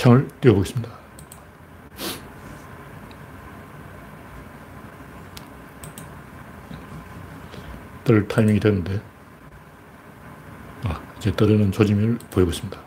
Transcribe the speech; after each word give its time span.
창을 0.00 0.26
띄워보겠습니다. 0.40 0.90
뜰 8.04 8.26
타이밍이 8.26 8.60
됐는데, 8.60 8.98
아, 10.84 11.02
이제 11.18 11.30
떨어는 11.32 11.70
조짐을 11.70 12.16
보이고 12.30 12.50
있습니다. 12.50 12.80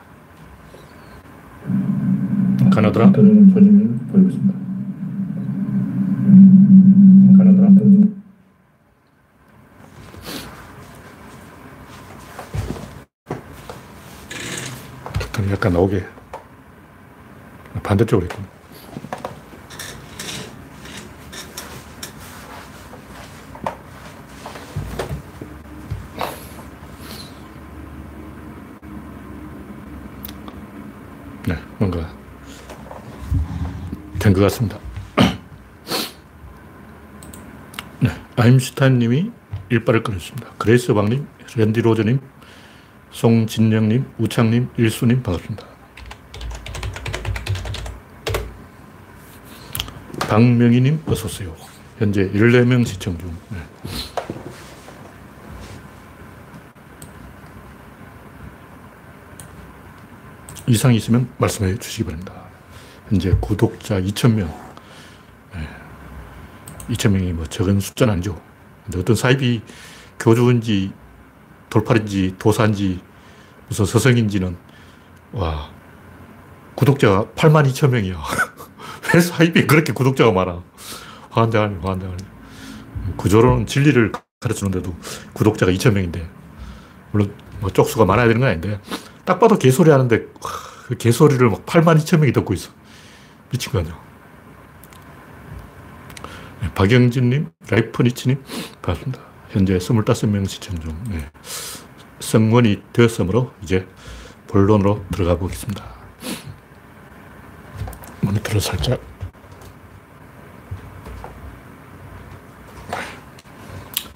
가나드라 2.73 3.11
떨어는 3.11 3.54
조짐을 3.54 4.07
보이고 4.11 4.30
있습니다. 4.30 4.57
가나드라 7.38 7.68
그럼 15.32 15.52
약간 15.52 15.73
나오게 15.73 16.22
반대쪽으로 17.84 18.25
있군. 18.25 18.43
네, 31.47 31.56
뭔가 31.78 32.09
된 34.20 34.34
것 34.34 34.42
같습니다. 34.42 34.80
네, 38.00 38.09
아임슈타인 38.38 39.00
님이 39.00 39.31
일발을 39.70 40.03
끊었습니다. 40.03 40.50
그레이스 40.58 40.94
박님, 40.94 41.28
랜디 41.56 41.81
로저님, 41.81 42.20
송진영님, 43.11 44.06
우창님, 44.17 44.70
일수님 44.78 45.23
반갑습니다. 45.23 45.72
박명희님 50.33 51.03
어서 51.06 51.28
오세요. 51.28 51.56
현재 52.00 52.28
14명 52.31 52.88
시청 52.88 53.16
중. 53.20 53.38
네. 53.50 53.59
이상 60.66 60.95
있으면 60.95 61.30
말씀해 61.38 61.78
주시기 61.78 62.06
바랍니다. 62.06 62.34
현재 63.09 63.38
구독자 63.39 64.02
2,000명. 64.02 64.52
네. 65.54 65.70
2,000명이 66.89 67.34
뭐 67.34 67.45
적은 67.45 67.80
숫자는 67.80 68.14
아니죠. 68.14 68.42
어떤 68.98 69.16
사입이 69.16 69.61
교주인지 70.20 70.94
돌팔인지 71.70 72.38
도사인지 72.39 73.02
무슨 73.67 73.86
서성인지는 73.86 74.58
와 75.34 75.70
구독자가 76.73 77.26
8만 77.36 77.70
2천 77.70 77.89
명이야. 77.89 78.17
왜 79.14 79.19
사입이 79.22 79.67
그렇게 79.67 79.94
구독자가 79.94 80.31
많아? 80.31 80.64
화한대하네, 81.30 81.78
화한대하네. 81.81 82.17
구조로는 83.17 83.67
진리를 83.67 84.11
가르치는데도 84.39 84.95
구독자가 85.33 85.72
2천 85.72 85.94
명인데 85.94 86.28
물론 87.11 87.33
뭐 87.59 87.70
쪽수가 87.70 88.05
많아야 88.05 88.28
되는 88.28 88.39
건 88.39 88.50
아닌데 88.50 88.80
딱 89.25 89.39
봐도 89.39 89.58
개소리 89.58 89.92
하는데 89.92 90.25
그 90.88 90.97
개소리를 90.97 91.47
막 91.50 91.66
8만 91.66 91.97
2천 91.97 92.20
명이 92.20 92.33
듣고 92.33 92.53
있어. 92.53 92.72
미친 93.52 93.72
거 93.72 93.80
아니야. 93.80 93.97
네, 96.61 96.73
박영진님, 96.73 97.50
라이프니치님, 97.70 98.44
반갑습니다. 98.81 99.22
현재 99.50 99.77
25명 99.77 100.48
시청 100.48 100.80
중. 100.80 100.98
네. 101.09 101.30
성원이 102.20 102.81
되었으므로 102.94 103.52
이제 103.61 103.88
본론으로 104.48 105.05
들어가 105.11 105.38
보겠습니다. 105.38 106.03
모니터를 108.34 108.62
살짝. 108.62 109.00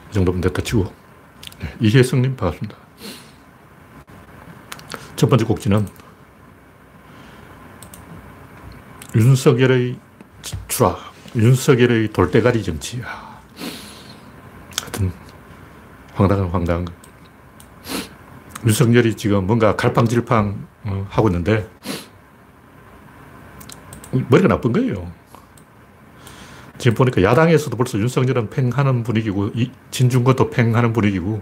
이 0.09 0.13
정도면 0.13 0.41
됐다 0.41 0.61
치고. 0.61 0.91
네. 1.59 1.75
이혜성님, 1.79 2.35
반갑습니다. 2.35 2.77
첫 5.15 5.29
번째 5.29 5.45
곡지는 5.45 5.87
윤석열의 9.15 9.99
추락, 10.67 10.99
윤석열의 11.35 12.13
돌대가리 12.13 12.63
정치. 12.63 13.01
하여튼 14.79 15.11
황당한 16.13 16.49
황당. 16.49 16.85
윤석열이 18.65 19.15
지금 19.15 19.45
뭔가 19.45 19.75
갈팡질팡 19.75 20.67
어, 20.83 21.07
하고 21.09 21.29
있는데 21.29 21.69
머리가 24.29 24.47
나쁜 24.47 24.73
거예요. 24.73 25.11
지금 26.77 26.95
보니까 26.95 27.23
야당에서도 27.23 27.75
벌써 27.75 27.97
윤석열은 27.97 28.49
팽하는 28.49 29.03
분위기고 29.03 29.51
진중권도 29.91 30.49
팽하는 30.51 30.93
분위기고 30.93 31.41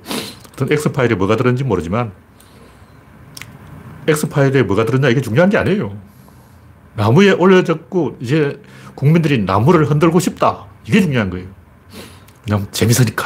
어떤 0.53 0.71
엑스파일에 0.71 1.15
뭐가 1.15 1.35
들었는지 1.35 1.63
모르지만 1.63 2.13
엑스파일에 4.07 4.63
뭐가 4.63 4.85
들었냐 4.85 5.09
이게 5.09 5.19
중요한 5.21 5.49
게 5.49 5.57
아니에요. 5.57 5.97
나무에 6.95 7.31
올려졌고 7.31 8.17
이제 8.21 8.61
국민들이 8.95 9.39
나무를 9.39 9.89
흔들고 9.89 10.19
싶다. 10.19 10.65
이게 10.87 11.01
중요한 11.01 11.29
거예요. 11.29 11.47
그냥 12.45 12.67
재밌으니까. 12.71 13.25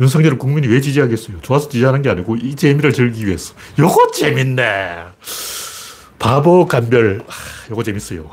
윤석열을 0.00 0.38
국민이 0.38 0.66
왜 0.68 0.80
지지하겠어요? 0.80 1.40
좋아서 1.42 1.68
지지하는 1.68 2.02
게 2.02 2.10
아니고 2.10 2.36
이 2.36 2.54
재미를 2.54 2.92
즐기기 2.92 3.26
위해서. 3.26 3.54
요거 3.78 4.10
재밌네. 4.12 5.04
바보 6.22 6.66
간별. 6.66 7.24
아, 7.26 7.32
요거 7.72 7.82
재밌어요. 7.82 8.30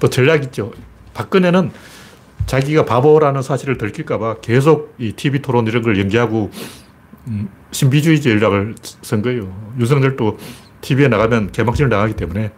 또 0.00 0.08
전략 0.08 0.42
있죠. 0.44 0.72
박근혜는 1.12 1.70
자기가 2.46 2.86
바보라는 2.86 3.42
사실을 3.42 3.76
들킬까봐 3.76 4.40
계속 4.40 4.94
이 4.98 5.12
TV 5.12 5.42
토론 5.42 5.66
이런 5.66 5.82
걸 5.82 5.98
연기하고 5.98 6.50
음, 7.26 7.50
신비주의 7.70 8.22
전략을 8.22 8.76
쓴 8.80 9.20
거예요. 9.20 9.54
윤석열도 9.78 10.38
TV에 10.80 11.08
나가면 11.08 11.52
개막신을 11.52 11.90
당하기 11.90 12.14
때문에 12.14 12.52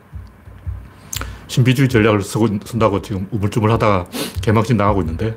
신비주의 1.48 1.88
전략을 1.88 2.22
쓰고, 2.22 2.60
쓴다고 2.64 3.02
지금 3.02 3.26
우물쭈물 3.32 3.72
하다가 3.72 4.06
개막신 4.40 4.76
나가고 4.76 5.00
있는데 5.00 5.36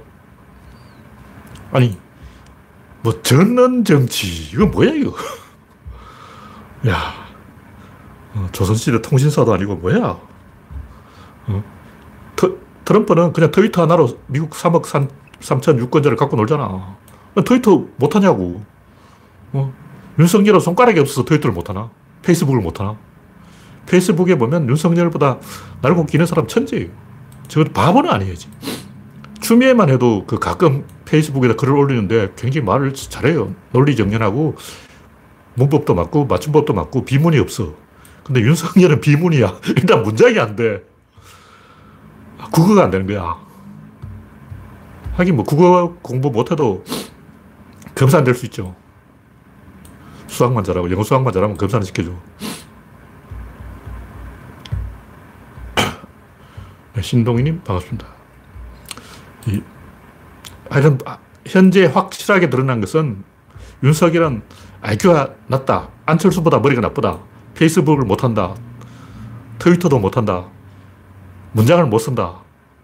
아니 1.71 1.97
뭐 3.01 3.19
전원 3.23 3.83
정치 3.83 4.51
이거 4.53 4.67
뭐야 4.67 4.91
이거 4.91 5.15
야 6.87 7.20
어, 8.33 8.47
조선시대 8.51 9.01
통신사도 9.01 9.53
아니고 9.53 9.75
뭐야 9.75 10.19
어? 11.47 11.63
터, 12.35 12.51
트럼프는 12.85 13.33
그냥 13.33 13.51
트위터 13.51 13.81
하나로 13.81 14.17
미국 14.27 14.51
3억 14.51 14.85
3, 14.85 15.07
3천 15.39 15.79
유권자를 15.79 16.17
갖고 16.17 16.35
놀잖아 16.35 16.97
트위터 17.45 17.85
못하냐고 17.97 18.63
어? 19.53 19.73
윤석열은 20.19 20.59
손가락이 20.59 20.99
없어서 20.99 21.25
트위터를 21.25 21.53
못하나? 21.53 21.89
페이스북을 22.21 22.61
못하나? 22.61 22.97
페이스북에 23.85 24.37
보면 24.37 24.69
윤석열보다 24.69 25.39
날고 25.81 26.05
기는 26.05 26.25
사람 26.25 26.47
천재예요. 26.47 26.89
저 27.47 27.63
바보는 27.63 28.09
아니에요. 28.09 28.35
추미애만 29.41 29.89
해도 29.89 30.23
그 30.27 30.39
가끔 30.39 30.85
페이스북에다 31.05 31.55
글을 31.55 31.73
올리는데 31.73 32.33
굉장히 32.35 32.65
말을 32.65 32.93
잘해요. 32.93 33.53
논리 33.71 33.95
정연하고 33.95 34.55
문법도 35.55 35.95
맞고 35.95 36.25
맞춤법도 36.25 36.73
맞고 36.73 37.05
비문이 37.05 37.39
없어. 37.39 37.73
근데 38.31 38.47
윤석열은 38.47 39.01
비문이야. 39.01 39.59
일단 39.75 40.03
문장이 40.03 40.39
안 40.39 40.55
돼. 40.55 40.81
국어가 42.53 42.85
안 42.85 42.91
되는 42.91 43.05
거야. 43.05 43.37
하긴 45.15 45.35
뭐 45.35 45.43
국어 45.43 45.97
공부 46.01 46.31
못해도 46.31 46.85
검사안 47.93 48.23
될수 48.23 48.45
있죠. 48.45 48.73
수학만 50.27 50.63
잘하고 50.63 50.89
영어 50.89 51.03
수학만 51.03 51.33
잘하면 51.33 51.57
검사는 51.57 51.83
시켜줘. 51.85 52.13
네, 56.95 57.01
신동희님 57.01 57.63
반갑습니다. 57.65 58.07
이, 59.47 59.61
하여튼 60.69 60.99
아, 61.05 61.17
현재 61.45 61.85
확실하게 61.85 62.49
드러난 62.49 62.79
것은 62.79 63.25
윤석열은 63.83 64.41
IQ가 64.79 65.33
낮다. 65.47 65.89
안철수보다 66.05 66.59
머리가 66.59 66.79
나쁘다. 66.79 67.30
페이스북을 67.61 68.05
못한다. 68.05 68.55
트위터도 69.59 69.99
못한다. 69.99 70.47
문장을 71.51 71.85
못 71.85 71.99
쓴다. 71.99 72.39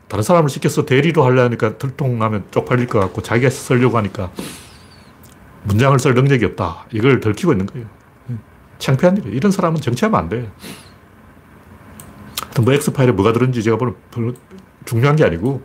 다른 0.08 0.22
사람을 0.22 0.50
시켜서 0.50 0.86
대리로 0.86 1.24
하려니까 1.26 1.80
들통나면 1.80 2.46
쪽팔릴 2.52 2.86
것 2.86 3.00
같고 3.00 3.24
자기가 3.24 3.50
쓰려고 3.50 3.98
하니까 3.98 4.32
문장을 5.64 5.98
쓸 5.98 6.14
능력이 6.14 6.46
없다. 6.46 6.86
이걸 6.92 7.20
들키고 7.20 7.54
있는 7.54 7.66
거예요. 7.66 7.88
창피한 8.78 9.18
일이에요. 9.18 9.36
이런 9.36 9.52
사람은 9.52 9.82
정치하면 9.82 10.20
안 10.20 10.30
돼. 10.30 10.52
뭐 12.62 12.72
X파일에 12.72 13.12
뭐가 13.14 13.34
들었는지 13.34 13.64
제가 13.64 13.78
보면 13.78 13.96
별로 14.12 14.34
중요한 14.86 15.16
게 15.16 15.24
아니고 15.24 15.64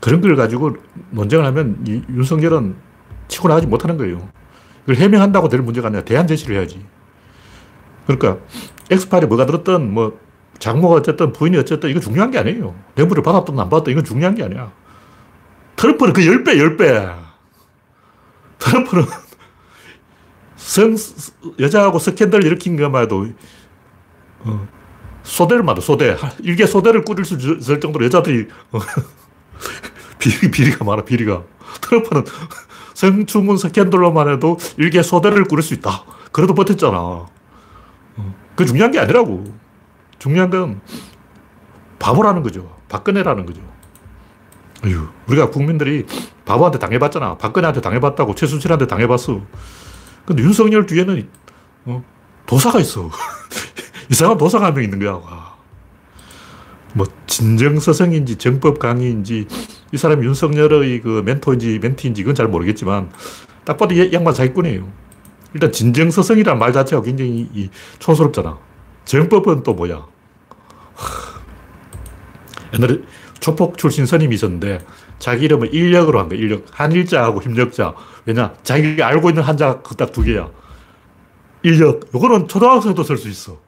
그런 0.00 0.20
걸 0.20 0.34
가지고 0.34 0.76
논쟁을 1.10 1.44
하면 1.46 1.78
이 1.86 2.02
윤석열은 2.10 2.74
치고 3.28 3.46
나가지 3.46 3.68
못하는 3.68 3.96
거예요. 3.96 4.28
이걸 4.82 4.96
해명한다고 4.96 5.48
될 5.48 5.62
문제가 5.62 5.86
아니라 5.86 6.02
대안 6.02 6.26
제시를 6.26 6.56
해야지. 6.56 6.84
그러니까 8.06 8.38
X파일에 8.90 9.26
뭐가 9.26 9.46
들었든 9.46 9.92
뭐 9.92 10.18
장모가 10.58 10.96
어쨌든 10.96 11.32
부인이 11.32 11.56
어쨌든 11.58 11.90
이거 11.90 12.00
중요한 12.00 12.30
게 12.30 12.38
아니에요. 12.38 12.74
뇌물을 12.94 13.22
받았든 13.22 13.58
안 13.58 13.68
받았든 13.68 13.92
이건 13.92 14.04
중요한 14.04 14.34
게 14.34 14.42
아니야. 14.42 14.72
트럼프는 15.76 16.12
그 16.12 16.22
10배, 16.22 16.56
10배. 16.56 17.14
트럼프는 18.58 19.04
성, 20.56 20.96
여자하고 21.58 21.98
스캔들 21.98 22.44
일으킨 22.44 22.76
것만 22.76 23.02
해도, 23.04 23.26
어, 24.40 24.66
소대를 25.22 25.62
말해, 25.62 25.80
소대. 25.80 26.16
일개 26.40 26.66
소대를 26.66 27.04
꾸릴 27.04 27.24
수 27.24 27.34
있을 27.34 27.80
정도로 27.80 28.06
여자들이, 28.06 28.48
어, 28.72 28.80
비리, 30.18 30.50
비리가 30.50 30.84
많아, 30.84 31.02
비리가. 31.02 31.44
트럼프는 31.82 32.24
성추문 32.94 33.58
스캔들로만 33.58 34.30
해도 34.30 34.58
일개 34.78 35.02
소대를 35.02 35.44
꾸릴 35.44 35.62
수 35.62 35.74
있다. 35.74 36.04
그래도 36.32 36.54
버텼잖아. 36.54 37.26
어, 38.56 38.58
그 38.58 38.64
중요한 38.64 38.90
게 38.90 38.98
아니라고. 38.98 39.44
중요한 40.18 40.48
건 40.50 40.80
바보라는 41.98 42.42
거죠. 42.42 42.74
박근혜라는 42.88 43.44
거죠. 43.46 43.60
어휴, 44.84 45.08
우리가 45.28 45.50
국민들이 45.50 46.06
바보한테 46.44 46.78
당해봤잖아. 46.78 47.36
박근혜한테 47.36 47.80
당해봤다고 47.80 48.34
최순실한테 48.34 48.86
당해봤어. 48.86 49.40
근데 50.24 50.42
윤석열 50.42 50.86
뒤에는 50.86 51.28
어, 51.86 52.04
도사가 52.46 52.80
있어. 52.80 53.10
이상한 54.10 54.38
도사가 54.38 54.66
한 54.66 54.74
명 54.74 54.84
있는 54.84 54.98
거야. 54.98 55.12
와. 55.12 55.56
뭐 56.94 57.06
진정 57.26 57.78
서성인지 57.78 58.36
정법 58.36 58.78
강의인지 58.78 59.46
이 59.92 59.96
사람이 59.98 60.24
윤석열의 60.26 61.02
그 61.02 61.22
멘토인지 61.24 61.78
멘티인지 61.80 62.22
이건 62.22 62.34
잘 62.34 62.48
모르겠지만 62.48 63.10
딱 63.64 63.76
봐도 63.76 63.94
이 63.94 64.10
양반 64.12 64.32
사기꾼이에요. 64.32 64.88
일단 65.56 65.72
진정서성이라는 65.72 66.58
말 66.58 66.70
자체가 66.74 67.00
굉장히 67.00 67.48
이 67.54 67.70
촌스럽잖아. 67.98 68.58
정법은 69.06 69.62
또 69.62 69.72
뭐야? 69.72 70.06
옛날에 72.74 72.98
조폭 73.40 73.78
출신 73.78 74.04
선임이 74.04 74.34
있었는데 74.34 74.80
자기 75.18 75.46
이름을 75.46 75.74
인력으로 75.74 76.18
한 76.20 76.28
거야. 76.28 76.38
인력. 76.38 76.66
한일자하고 76.72 77.40
힘력자. 77.40 77.94
왜냐? 78.26 78.52
자기가 78.64 79.06
알고 79.06 79.30
있는 79.30 79.42
한자 79.44 79.80
그 79.80 79.94
딱 79.94 80.12
두 80.12 80.22
개야. 80.22 80.50
인력. 81.62 82.02
요거는 82.14 82.48
초등학생도 82.48 83.02
쓸 83.02 83.16
수 83.16 83.28
있어. 83.30 83.58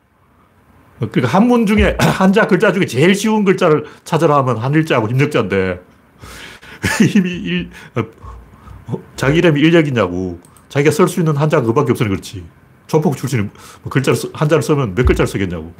그러니까 0.98 1.26
한문 1.28 1.64
중에 1.64 1.96
한자 2.00 2.46
글자 2.46 2.70
중에 2.70 2.84
제일 2.84 3.14
쉬운 3.14 3.44
글자를 3.46 3.86
찾으라 4.04 4.36
하면 4.38 4.58
한일자하고 4.58 5.08
힘력자인데 5.08 5.56
왜 5.56 7.06
힘이 7.06 7.30
일, 7.30 7.70
어, 7.94 8.98
자기 9.16 9.38
이름이 9.38 9.58
인력이냐고. 9.58 10.38
자기가 10.68 10.90
쓸 10.90 11.08
수 11.08 11.20
있는 11.20 11.36
한자가 11.36 11.66
그밖에 11.66 11.92
없으니 11.92 12.08
그렇지. 12.08 12.44
조폭 12.86 13.16
출신이 13.16 13.42
뭐 13.82 13.90
글자를, 13.90 14.18
한자를 14.32 14.62
쓰면 14.62 14.94
몇 14.94 15.04
글자를 15.04 15.26
쓰겠냐고. 15.26 15.74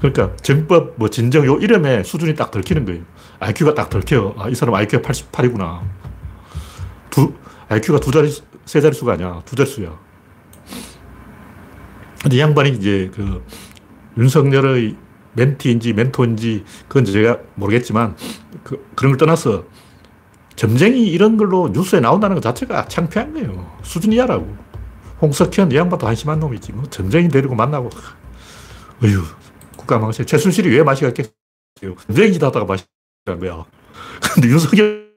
그러니까 0.00 0.36
정법, 0.36 0.94
뭐 0.96 1.08
진정 1.08 1.46
요 1.46 1.56
이름에 1.56 2.02
수준이 2.02 2.34
딱 2.34 2.50
들키는 2.50 2.84
거예요. 2.84 3.02
IQ가 3.40 3.74
딱 3.74 3.88
들켜. 3.88 4.34
아, 4.38 4.48
이 4.48 4.54
사람 4.54 4.74
IQ가 4.74 5.08
88이구나. 5.08 5.80
두, 7.10 7.32
IQ가 7.68 8.00
두 8.00 8.10
자리, 8.10 8.30
세 8.64 8.80
자릿수가 8.80 9.14
아니야. 9.14 9.42
두 9.44 9.56
자릿수야. 9.56 9.98
근데 12.22 12.36
이 12.36 12.40
양반이 12.40 12.70
이제 12.70 13.10
그 13.14 13.44
윤석열의 14.16 14.96
멘티인지 15.34 15.92
멘토인지 15.92 16.64
그건 16.88 17.04
제가 17.04 17.38
모르겠지만 17.54 18.16
그, 18.62 18.86
그런 18.94 19.12
걸 19.12 19.18
떠나서 19.18 19.64
점쟁이 20.56 21.06
이런 21.08 21.36
걸로 21.36 21.68
뉴스에 21.72 22.00
나온다는 22.00 22.36
것 22.36 22.40
자체가 22.42 22.86
창피한 22.88 23.32
거예요. 23.34 23.78
수준이 23.82 24.18
야라고. 24.18 24.56
홍석현 25.20 25.72
이 25.72 25.76
양반도 25.76 26.06
한심한 26.06 26.38
놈이지. 26.40 26.72
뭐 26.72 26.84
점쟁이 26.90 27.28
데리고 27.28 27.54
만나고. 27.54 27.90
어휴, 29.02 29.22
국가 29.76 29.98
망신. 29.98 30.26
최순실이 30.26 30.68
왜 30.70 30.82
맛이 30.82 31.02
갔겠어요? 31.02 31.32
점쟁이 32.06 32.32
짓 32.32 32.42
하다가 32.42 32.64
맛이 32.66 32.84
간 33.24 33.38
거야. 33.40 33.64
근데 34.34 34.48
윤석열 34.48 35.12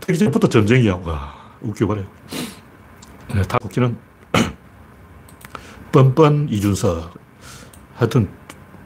되기 0.00 0.18
전부터 0.18 0.48
점쟁이야. 0.48 0.96
와, 1.04 1.34
웃겨버려. 1.62 2.02
네, 3.34 3.42
다 3.42 3.58
웃기는 3.62 3.96
뻔뻔 5.92 6.48
이준석. 6.50 7.14
하여튼 7.94 8.28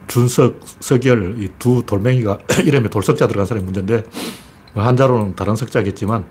준석, 0.07 0.59
석열 0.79 1.41
이 1.41 1.49
두 1.59 1.83
돌멩이가 1.85 2.39
이름에 2.65 2.89
돌석자 2.89 3.27
들어간 3.27 3.45
사람이 3.45 3.65
문제인데 3.65 4.03
뭐 4.03 4.11
한자로는 4.75 5.35
다른 5.35 5.55
석자겠지만 5.55 6.25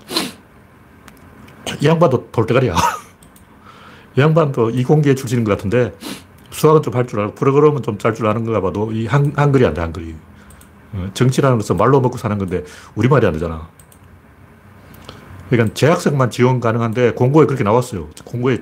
이 1.81 1.87
양반도 1.87 2.31
돌대가리야. 2.31 2.75
이 4.17 4.21
양반도 4.21 4.71
이공계 4.71 5.15
출신인 5.15 5.45
것 5.45 5.57
같은데 5.57 5.95
수학은 6.51 6.83
좀 6.83 6.95
할 6.95 7.07
줄 7.07 7.21
알고 7.21 7.35
프로그램은 7.35 7.83
좀 7.83 7.99
짤 7.99 8.15
줄 8.15 8.27
아는 8.27 8.45
거가 8.45 8.61
봐도 8.61 8.91
이 8.93 9.07
한, 9.07 9.33
한글이 9.37 9.65
안 9.67 9.75
돼, 9.75 9.81
한글이. 9.83 10.15
어, 10.93 11.11
정치라는 11.15 11.59
것은 11.59 11.77
말로 11.77 12.01
먹고 12.01 12.19
사는 12.19 12.37
건데 12.39 12.65
우리말이 12.97 13.25
안 13.27 13.33
되잖아. 13.35 13.69
그러니까 15.49 15.75
재학생만 15.75 16.31
지원 16.31 16.61
가능한데 16.61 17.13
공고에 17.13 17.47
그렇게 17.47 17.63
나왔어요. 17.65 18.09
공고에 18.25 18.59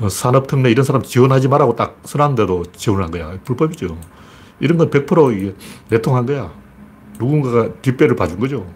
어, 0.00 0.08
산업특례 0.08 0.70
이런 0.70 0.84
사람 0.84 1.02
지원하지 1.02 1.48
말라고 1.48 1.76
딱 1.76 2.00
써놨는데도 2.04 2.64
지원을 2.72 3.04
한 3.04 3.10
거야. 3.12 3.38
불법이죠. 3.44 3.96
이런 4.60 4.78
건 4.78 4.90
100% 4.90 5.54
내통한 5.88 6.26
거야. 6.26 6.52
누군가가 7.18 7.72
뒷배를 7.82 8.16
봐준 8.16 8.38
거죠. 8.38 8.66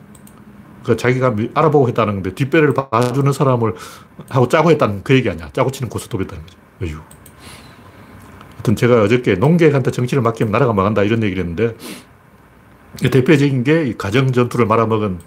그 0.84 0.96
자기가 0.96 1.34
알아보고 1.54 1.88
했다는 1.88 2.14
건데 2.14 2.34
뒷배를 2.34 2.74
봐주는 2.74 3.32
사람을 3.32 3.74
하고 4.28 4.48
짜고 4.48 4.70
했다는 4.70 5.02
그 5.02 5.14
얘기 5.14 5.28
아니야. 5.28 5.50
짜고 5.52 5.70
치는 5.70 5.88
고스톱이었다는 5.88 6.44
거죠. 6.44 6.58
어휴. 6.82 7.00
하여튼 8.54 8.76
제가 8.76 9.02
어저께 9.02 9.34
농객한테 9.34 9.90
정치를 9.90 10.22
맡기면 10.22 10.52
나라가 10.52 10.72
망한다 10.72 11.02
이런 11.02 11.22
얘기를 11.22 11.42
했는데 11.42 11.76
대표적인 13.10 13.64
게 13.64 13.94
가정 13.96 14.32
전투를 14.32 14.66
말아먹은 14.66 15.18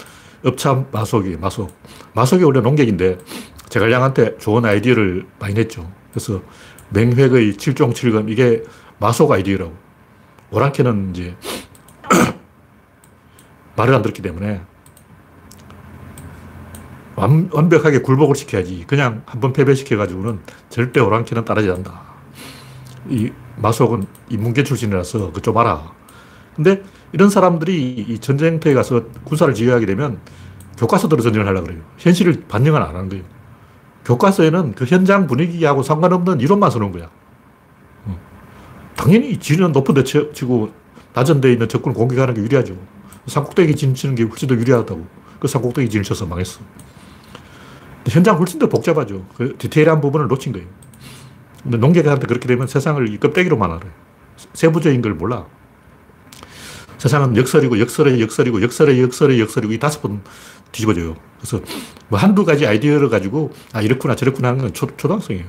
업참 0.46 0.88
마속이 0.92 1.38
마속. 1.38 1.72
마속이 2.14 2.44
원래 2.44 2.62
농객인데 2.62 3.18
제갈량한테 3.70 4.38
좋은 4.38 4.66
아이디어를 4.66 5.26
많이 5.40 5.54
냈죠. 5.54 5.92
그래서 6.12 6.42
맹획의 6.90 7.54
7종 7.54 7.94
7금 7.94 8.30
이게 8.30 8.64
마속 9.00 9.32
아이디어라고. 9.32 9.74
오랑캐는 10.52 11.12
이제 11.12 11.36
말을 13.80 13.96
안 13.96 14.02
들었기 14.02 14.22
때문에 14.22 14.62
완, 17.16 17.50
완벽하게 17.52 18.00
굴복을 18.02 18.36
시켜야지. 18.36 18.86
그냥 18.88 19.24
한 19.26 19.40
번 19.40 19.54
패배시켜가지고는 19.54 20.40
절대 20.70 21.00
오랑캐는 21.00 21.46
따르지 21.46 21.70
않는다. 21.70 22.02
이 23.10 23.32
마속은 23.58 24.06
인문계 24.30 24.64
출신이라서 24.64 25.32
그 25.32 25.42
좀 25.42 25.58
알아. 25.58 25.92
근데 26.56 26.84
이런 27.14 27.30
사람들이 27.30 27.92
이 28.08 28.20
전쟁터에 28.20 28.74
가서 28.74 29.06
군사를 29.24 29.54
지휘하게 29.54 29.86
되면 29.86 30.20
교과서대로 30.78 31.22
전쟁을 31.22 31.48
하려고 31.48 31.68
그래요. 31.68 31.82
현실을 31.98 32.44
반영을 32.48 32.82
안 32.82 32.96
하는 32.96 33.10
거예요. 33.10 33.24
교과서에는 34.06 34.74
그 34.76 34.86
현장 34.86 35.28
분위기하고 35.28 35.84
상관없는 35.84 36.40
이론만 36.42 36.70
써놓은 36.72 36.92
거야. 36.92 37.10
어. 38.06 38.18
당연히 38.96 39.38
지리는 39.38 39.72
높은 39.72 39.94
데 39.96 40.04
치고 40.04 40.72
낮은 41.14 41.42
데 41.42 41.52
있는 41.52 41.68
적군을 41.68 41.96
공격하는 41.96 42.34
게 42.34 42.42
유리하죠. 42.42 42.76
산꼭대기 43.30 43.76
진 43.76 43.96
치는 43.96 44.16
게 44.16 44.24
훨씬 44.24 44.48
더 44.48 44.56
유리하다고. 44.56 45.08
그 45.40 45.48
산꼭대기 45.48 45.90
진을 45.90 46.04
쳐서 46.04 46.26
망했어. 46.26 46.60
현장 48.08 48.38
훨씬 48.38 48.60
더 48.60 48.68
복잡하죠. 48.68 49.26
그 49.36 49.56
디테일한 49.58 50.02
부분을 50.02 50.28
놓친 50.28 50.52
거예요. 50.54 50.68
근데 51.64 51.78
농객한테 51.78 52.28
그렇게 52.28 52.48
되면 52.48 52.68
세상을 52.68 53.08
이 53.10 53.18
껍데기로만 53.20 53.72
알아요. 53.72 53.92
세부적인 54.54 55.02
걸 55.02 55.14
몰라. 55.14 55.46
세상은 56.98 57.38
역설이고, 57.38 57.80
역설의 57.80 58.22
역설이고, 58.22 58.62
역설의 58.62 59.02
역설의 59.02 59.40
역설이고, 59.40 59.74
이 59.74 59.80
다섯 59.80 60.02
번 60.02 60.22
뒤집어져요. 60.72 61.16
그래서 61.38 61.62
뭐 62.10 62.20
한두 62.20 62.44
가지 62.44 62.66
아이디어를 62.68 63.10
가지고, 63.10 63.54
아, 63.74 63.82
이렇구나, 63.82 64.16
저렇구나 64.16 64.50
하는 64.50 64.62
건 64.62 64.74
초, 64.74 64.88
초등학생이에요. 64.98 65.46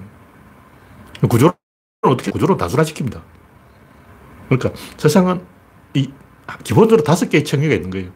구조를 1.28 1.54
어떻게, 2.02 2.30
구조를 2.30 2.56
다순화시킵니다. 2.56 3.20
그러니까 4.48 4.70
세상은 4.96 5.42
이 5.94 6.10
기본적으로 6.64 7.02
다섯 7.04 7.28
개의 7.28 7.44
청위가 7.44 7.74
있는 7.74 7.90
거예요. 7.90 8.10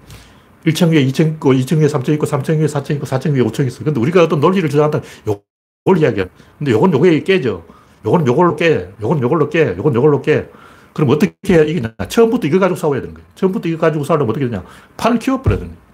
1층 0.67 0.91
위에 0.91 1.05
2층 1.07 1.35
있고, 1.35 1.53
2층 1.53 1.79
위에 1.79 1.87
3층 1.87 2.15
있고, 2.15 2.27
3층 2.27 2.59
위에 2.59 2.67
4층 2.67 2.95
있고, 2.97 3.07
4층 3.07 3.35
위에 3.35 3.43
5층 3.43 3.67
있어. 3.67 3.85
근데 3.85 4.01
우리가 4.01 4.23
어떤 4.23 4.41
논리를 4.41 4.69
주장한다 4.69 5.01
요걸 5.27 6.03
이야기야. 6.03 6.27
근데 6.59 6.73
요건 6.73 6.93
요거에 6.93 7.21
깨져. 7.21 7.63
요건 8.05 8.27
요걸로 8.27 8.57
깨. 8.57 8.89
요건 9.01 9.21
요걸로 9.21 9.51
깨. 9.51 9.75
요건 9.77 9.95
요걸로 9.95 10.23
깨. 10.23 10.49
그럼 10.95 11.11
어떻게 11.11 11.65
이기냐. 11.65 11.95
처음부터 12.09 12.47
이거 12.47 12.59
가지고 12.59 12.77
싸워야 12.77 13.01
되는 13.01 13.15
거예요. 13.15 13.27
처음부터 13.35 13.69
이거 13.69 13.79
가지고 13.79 14.05
싸우려면 14.05 14.31
어떻게 14.31 14.49
되냐. 14.49 14.65
판을 14.97 15.19
키워버려야 15.19 15.59
되는 15.59 15.75
거예요. 15.75 15.85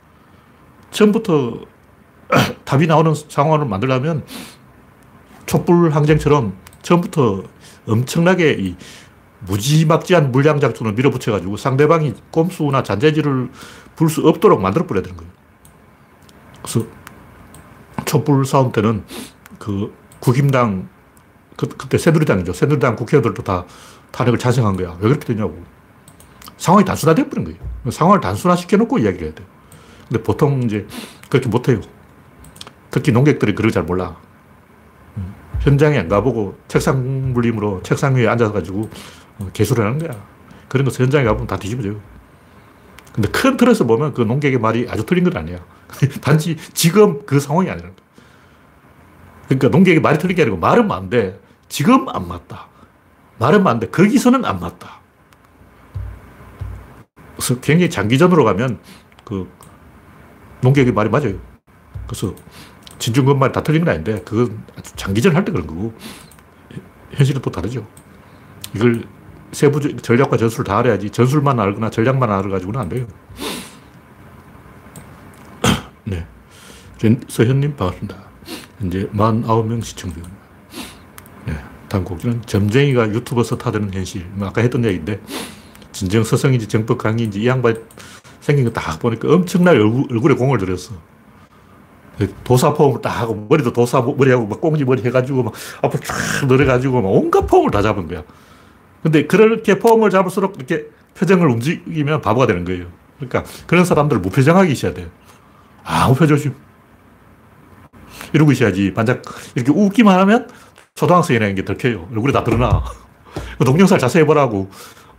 처음부터 0.91 1.61
답이 2.65 2.87
나오는 2.87 3.13
상황을 3.15 3.67
만들려면 3.67 4.25
촛불 5.47 5.91
항쟁처럼 5.91 6.57
처음부터 6.83 7.43
엄청나게 7.87 8.57
이 8.59 8.77
무지막지한 9.47 10.33
물량 10.33 10.61
작전을 10.61 10.93
밀어붙여가지고 10.93 11.57
상대방이 11.57 12.15
꼼수나 12.31 12.83
잔재질을 12.83 13.51
불 13.97 14.09
수 14.09 14.27
없도록 14.27 14.61
만들어버려야 14.63 15.03
되는 15.03 15.17
거예요. 15.17 15.33
그래서 16.63 16.87
촛불 18.07 18.45
싸움 18.47 18.73
때는 18.73 19.05
그 19.59 19.95
국임당 20.21 20.89
그, 21.57 21.69
그때 21.69 21.99
새누리당이죠. 21.99 22.55
새누리당 22.55 22.97
국회의원들도 22.97 23.43
다 23.43 23.67
탄핵을 24.13 24.39
찬성한 24.39 24.77
거야. 24.77 24.97
왜 25.01 25.09
그렇게 25.09 25.27
되냐고. 25.27 25.63
상황이 26.57 26.85
단순화되어버린 26.85 27.45
거예요. 27.45 27.59
상황을 27.91 28.21
단순화시켜놓고 28.21 28.99
이야기를 28.99 29.27
해야 29.27 29.35
돼요. 29.35 29.47
근데 30.09 30.23
보통 30.23 30.63
이제 30.63 30.87
그렇게 31.29 31.49
못해요. 31.49 31.81
특히 32.91 33.13
농객들이 33.13 33.55
그걸 33.55 33.71
잘 33.71 33.83
몰라. 33.85 34.17
음, 35.17 35.35
현장에 35.61 35.99
안 35.99 36.09
가보고 36.09 36.59
책상 36.69 37.33
물림으로 37.33 37.83
책상 37.83 38.17
위에 38.17 38.27
앉아가지고 38.27 38.81
어, 38.81 38.89
개수를 39.53 39.85
하는 39.85 39.99
거야. 39.99 40.11
그런 40.69 40.85
거 40.85 40.93
현장에 40.93 41.25
가보면 41.25 41.47
다 41.47 41.57
뒤집어져요. 41.57 42.01
근데 43.13 43.29
큰 43.31 43.57
틀에서 43.57 43.85
보면 43.87 44.15
그 44.15 44.23
농객의 44.23 44.59
말이 44.61 44.87
아주 44.89 45.05
틀린 45.05 45.25
건 45.25 45.37
아니야. 45.37 45.59
단지 46.23 46.57
지금 46.73 47.25
그 47.27 47.41
상황이 47.41 47.69
아니라. 47.71 47.91
그러니까 49.47 49.69
농객의 49.69 50.01
말이 50.01 50.19
틀린 50.19 50.37
게 50.37 50.43
아니고 50.43 50.59
말은 50.59 50.87
맞는데 50.87 51.41
지금 51.69 52.09
안 52.09 52.29
맞다. 52.29 52.69
말은 53.39 53.63
맞는데 53.65 53.89
거기서는 53.91 54.45
안 54.45 54.61
맞다. 54.61 55.01
그래서 57.37 57.59
굉장히 57.61 57.91
장기전으로 57.91 58.45
가면 58.45 58.79
그 59.25 59.51
농객의 60.61 60.93
말이 60.93 61.09
맞아요. 61.09 61.35
그래서 62.07 62.35
진중권 62.99 63.39
말이 63.39 63.53
다 63.53 63.63
틀린 63.63 63.85
건 63.85 63.95
아닌데 63.95 64.23
그건 64.25 64.63
장기전 64.97 65.35
할 65.35 65.45
때 65.45 65.51
그런 65.53 65.67
거고 65.67 65.95
현실은 67.13 67.41
또 67.43 67.51
다르죠. 67.51 67.87
이걸 68.75 69.05
세부 69.53 69.81
전략과 70.01 70.37
전술을 70.37 70.65
다 70.65 70.79
알아야지 70.79 71.11
전술만 71.11 71.59
알거나 71.59 71.91
전략만 71.91 72.31
알아가지고는 72.31 72.81
안 72.81 72.89
돼요. 72.89 73.07
네. 76.05 76.27
서현님 77.29 77.77
반갑습니다. 77.77 78.17
현재 78.79 79.07
49명 79.09 79.83
시청 79.85 80.11
중입니다. 80.13 80.37
네. 81.47 81.55
다음 81.89 82.05
곡지는 82.05 82.43
점쟁이가 82.47 83.09
유튜버 83.09 83.43
스타되는 83.43 83.93
현실. 83.93 84.27
뭐 84.33 84.49
아까 84.49 84.61
했던 84.61 84.85
얘기인데 84.85 85.21
진정 85.93 86.23
서성인지 86.23 86.69
정법 86.69 86.99
강의인지 86.99 87.41
이 87.43 87.47
양반 87.47 87.77
생긴 88.41 88.65
거 88.65 88.71
딱 88.73 88.99
보니까 88.99 89.29
엄청나게 89.33 89.79
얼굴, 89.79 90.33
에 90.33 90.35
공을 90.35 90.59
들였어. 90.59 90.95
도사 92.45 92.75
폼을 92.75 93.01
딱 93.01 93.21
하고 93.21 93.47
머리도 93.49 93.73
도사 93.73 94.03
머리하고 94.03 94.47
막 94.47 94.61
꽁지 94.61 94.85
머리 94.85 95.03
해가지고 95.03 95.43
막 95.43 95.55
앞으로 95.81 96.03
쫙 96.03 96.47
늘어가지고 96.47 97.01
막 97.01 97.09
온갖 97.09 97.47
폼을 97.47 97.71
다 97.71 97.81
잡은 97.81 98.07
거야. 98.09 98.23
근데 99.03 99.27
그렇게 99.27 99.79
폼을 99.79 100.11
잡을수록 100.11 100.57
이렇게 100.57 100.87
표정을 101.15 101.49
움직이면 101.49 102.21
바보가 102.21 102.47
되는 102.47 102.65
거예요. 102.65 102.87
그러니까 103.17 103.45
그런 103.67 103.85
사람들을 103.85 104.21
무표정하게 104.21 104.73
있어야 104.73 104.95
돼요. 104.95 105.09
아무 105.85 106.15
표정심. 106.15 106.55
이러고 108.33 108.53
있어야지. 108.53 108.93
반짝 108.95 109.23
이렇게 109.55 109.73
웃기만 109.73 110.19
하면 110.21 110.49
초등학생이라는 110.95 111.55
게 111.55 111.65
들켜요. 111.65 112.09
얼굴이 112.13 112.33
다 112.33 112.45
드러나. 112.45 112.83
동영상 113.65 113.99
자세히 113.99 114.25
보라고. 114.25 114.71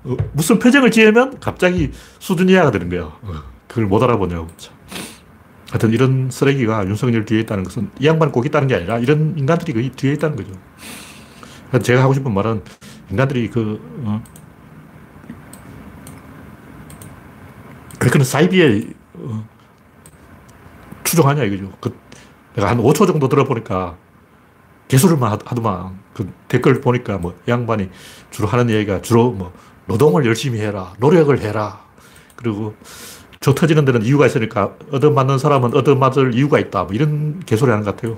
어, 0.04 0.18
무슨 0.34 0.60
표정을 0.60 0.92
지으면 0.92 1.40
갑자기 1.40 1.92
수준 2.20 2.50
이하가 2.50 2.72
되는 2.72 2.90
거야. 2.90 3.04
어, 3.04 3.44
그걸 3.68 3.86
못 3.86 4.02
알아보냐고. 4.02 4.48
하여튼 5.70 5.92
이런 5.92 6.30
쓰레기가 6.30 6.86
윤석열 6.86 7.24
뒤에 7.24 7.42
있다는 7.42 7.64
것은 7.64 7.92
이 8.00 8.08
양반 8.08 8.32
꼭 8.32 8.46
있다는 8.46 8.68
게 8.68 8.76
아니라 8.76 9.00
이런 9.00 9.36
인간들이 9.38 9.74
그 9.74 9.90
뒤에 9.96 10.14
있다는 10.14 10.36
거죠. 10.36 10.52
제가 11.82 12.04
하고 12.04 12.14
싶은 12.14 12.34
말은 12.34 12.62
인간들이 13.12 13.50
그, 13.50 13.80
어, 14.06 14.24
그렇게는 18.00 18.26
사이비에 18.26 18.88
어, 19.16 19.48
추종하냐 21.04 21.44
이거죠. 21.44 21.72
그, 21.80 21.96
내가 22.56 22.70
한 22.70 22.78
5초 22.78 23.06
정도 23.08 23.28
들어보니까 23.28 23.98
개수를만 24.88 25.32
하더만 25.46 26.00
그 26.14 26.32
댓글 26.48 26.82
보니까 26.82 27.18
뭐 27.18 27.38
양반이 27.48 27.90
주로 28.30 28.48
하는 28.48 28.70
얘기가 28.70 29.02
주로 29.02 29.32
뭐 29.32 29.54
노동을 29.86 30.26
열심히 30.26 30.60
해라, 30.60 30.94
노력을 31.00 31.38
해라. 31.40 31.86
그리고 32.36 32.76
저 33.40 33.54
터지는 33.54 33.86
데는 33.86 34.04
이유가 34.04 34.26
있으니까 34.26 34.76
얻어맞는 34.92 35.38
사람은 35.38 35.76
얻어맞을 35.76 36.36
이유가 36.36 36.60
있다. 36.60 36.84
뭐 36.84 36.94
이런 36.94 37.40
개소리 37.46 37.72
하는 37.72 37.84
것 37.86 37.96
같아요. 37.96 38.18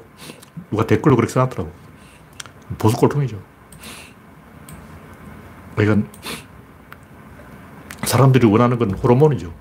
누가 0.69 0.85
댓글로 0.85 1.15
그렇게 1.15 1.31
써놨더라고. 1.31 1.71
보수 2.77 2.97
꼴통이죠. 2.97 3.52
이건 5.81 6.07
사람들이 8.03 8.45
원하는 8.47 8.77
건 8.77 8.91
호르몬이죠. 8.91 9.53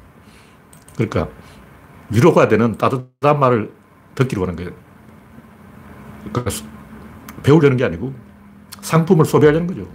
그러니까 0.94 1.28
위로가 2.10 2.48
되는 2.48 2.76
따뜻한 2.76 3.40
말을 3.40 3.72
듣기로 4.14 4.42
하는 4.42 4.56
거예요. 4.56 4.70
그러니까 6.24 6.50
배우려는 7.42 7.76
게 7.76 7.84
아니고 7.84 8.12
상품을 8.80 9.24
소비하려는 9.24 9.66
거죠. 9.66 9.88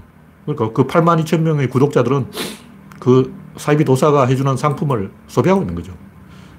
그러니까 0.46 0.72
그 0.74 0.88
8만 0.88 1.24
2천 1.24 1.42
명의 1.42 1.70
구독자들은 1.70 2.32
그 3.00 3.34
사이비 3.58 3.86
도사가 3.86 4.26
해주는 4.26 4.58
상품을 4.58 5.12
소비하고 5.28 5.62
있는 5.62 5.76
거죠. 5.76 5.94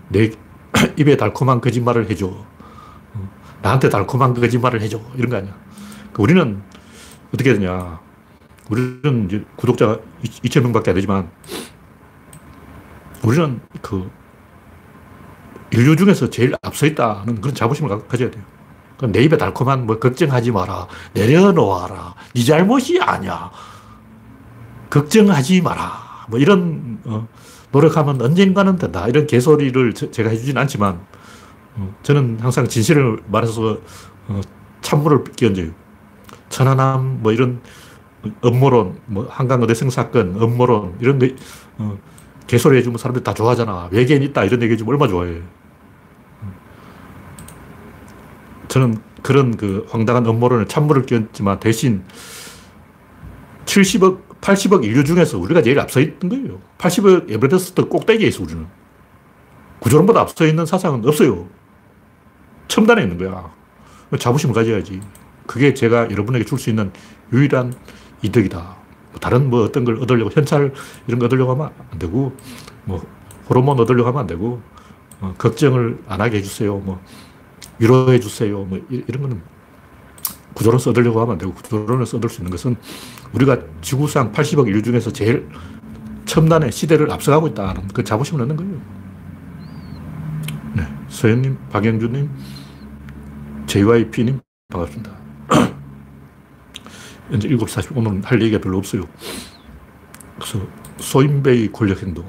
내 0.09 0.31
입에 0.97 1.17
달콤한 1.17 1.61
거짓말을 1.61 2.09
해줘. 2.11 2.33
나한테 3.63 3.89
달콤한 3.89 4.35
거짓말을 4.35 4.81
해줘. 4.83 5.01
이런 5.17 5.31
거 5.31 5.37
아니야. 5.39 5.55
그 6.13 6.23
우리는 6.23 6.63
어떻게 7.33 7.55
되냐. 7.55 8.01
우리는 8.69 9.27
이제 9.27 9.45
구독자가 9.57 9.99
2천 10.23 10.63
명밖에 10.63 10.91
안 10.91 10.95
되지만 10.95 11.31
우리는 13.23 13.61
그 13.83 14.11
인류 15.71 15.97
중에서 15.97 16.31
제일 16.31 16.55
앞서 16.63 16.87
있다는 16.87 17.41
그런 17.41 17.55
자부심을 17.55 18.07
가져야 18.07 18.31
돼요. 18.31 18.43
내 19.07 19.23
입에 19.23 19.37
달콤한 19.37 19.87
뭐 19.87 19.99
걱정하지 19.99 20.51
마라. 20.51 20.89
내려놓아라. 21.15 22.15
네 22.35 22.45
잘못이 22.45 23.01
아니야. 23.01 23.51
걱정하지 24.91 25.61
마라. 25.63 26.27
뭐 26.29 26.39
이런 26.39 26.99
어, 27.05 27.29
노력하면 27.71 28.21
언젠가는 28.21 28.77
된다. 28.77 29.07
이런 29.07 29.27
개소리를 29.27 29.95
저, 29.95 30.11
제가 30.11 30.31
해주진 30.31 30.57
않지만 30.59 31.01
어, 31.77 31.95
저는 32.03 32.39
항상 32.41 32.67
진실을 32.67 33.23
말해서 33.27 33.79
어, 34.29 34.41
찬물을 34.81 35.25
끼얹어요. 35.37 35.71
천안함 36.49 37.23
뭐 37.23 37.33
이런 37.33 37.61
업무론, 38.43 38.99
뭐 39.07 39.27
한강 39.31 39.63
어대성 39.63 39.91
사건, 39.91 40.41
업무론 40.41 40.97
이런 41.01 41.19
게 41.19 41.37
어, 41.79 41.99
개소리 42.47 42.79
해주면 42.79 42.99
사람들이 42.99 43.23
다 43.25 43.35
좋아하잖아. 43.35 43.89
외계인 43.93 44.23
있다 44.23 44.45
이런 44.45 44.63
얘기 44.63 44.73
해주면 44.73 44.93
얼마나 44.93 45.11
좋아해. 45.11 45.41
저는 48.69 48.99
그런 49.23 49.57
그 49.57 49.87
황당한 49.89 50.27
음모론에 50.27 50.67
찬물을 50.67 51.07
끼얹지만 51.07 51.61
대신 51.61 52.05
70억, 53.65 54.21
80억 54.41 54.85
인류 54.85 55.05
중에서 55.05 55.39
우리가 55.39 55.63
제일 55.63 55.79
앞서 55.81 56.01
있던 56.01 56.31
거예요. 56.31 56.61
80억 56.79 57.31
에베레스트 57.31 57.89
꼭대기에 57.89 58.29
있어, 58.29 58.43
우리는. 58.43 58.67
구조론보다 59.81 60.21
앞서 60.21 60.47
있는 60.47 60.67
사상은 60.67 61.07
없어요. 61.07 61.47
첨단에 62.69 63.03
있는 63.03 63.19
거야. 63.19 63.51
자부심을 64.19 64.55
가져야지. 64.55 65.01
그게 65.47 65.75
제가 65.75 66.11
여러분에게 66.11 66.45
줄 66.45 66.59
수 66.59 66.71
있는 66.71 66.93
유일한 67.33 67.75
이득이다. 68.23 68.77
다른 69.21 69.51
뭐 69.51 69.65
어떤 69.65 69.85
걸 69.85 69.97
얻으려고, 69.97 70.31
현찰 70.31 70.73
이런 71.07 71.19
거 71.19 71.27
얻으려고 71.27 71.53
하면 71.53 71.71
안 71.91 71.99
되고, 71.99 72.35
뭐 72.85 73.05
호르몬 73.49 73.79
얻으려고 73.81 74.09
하면 74.09 74.21
안 74.21 74.27
되고, 74.27 74.61
어, 75.21 75.35
걱정을 75.39 75.99
안 76.07 76.21
하게 76.21 76.39
해주세요. 76.39 76.77
뭐 76.79 77.01
위로해 77.79 78.21
주세요. 78.21 78.65
뭐 78.65 78.81
이런 78.89 79.23
거는 79.23 79.43
구조론 80.55 80.79
써들려고 80.79 81.21
하면 81.21 81.33
안 81.33 81.39
되고 81.39 81.53
구조론을 81.55 82.05
써들 82.07 82.29
수 82.29 82.41
있는 82.41 82.51
것은 82.51 82.77
우리가 83.33 83.59
지구상 83.81 84.33
80억 84.33 84.67
인류 84.67 84.83
중에서 84.83 85.13
제일 85.13 85.49
첨단의 86.25 86.73
시대를 86.73 87.11
앞서가고 87.13 87.49
있다는 87.49 87.89
그 87.89 88.03
자부심을 88.03 88.43
얻는 88.43 88.57
거예요. 88.57 88.81
네. 90.75 90.83
서현님, 91.09 91.59
박영준님, 91.71 92.31
JYP님, 93.67 94.41
반갑습니다. 94.69 95.11
현재 97.31 97.49
7시 97.49 97.67
40분, 97.67 97.97
오늘은 97.99 98.25
할 98.25 98.41
얘기가 98.41 98.61
별로 98.61 98.79
없어요. 98.79 99.03
그래서 100.37 100.67
소인배의 100.99 101.73
권력행동. 101.73 102.25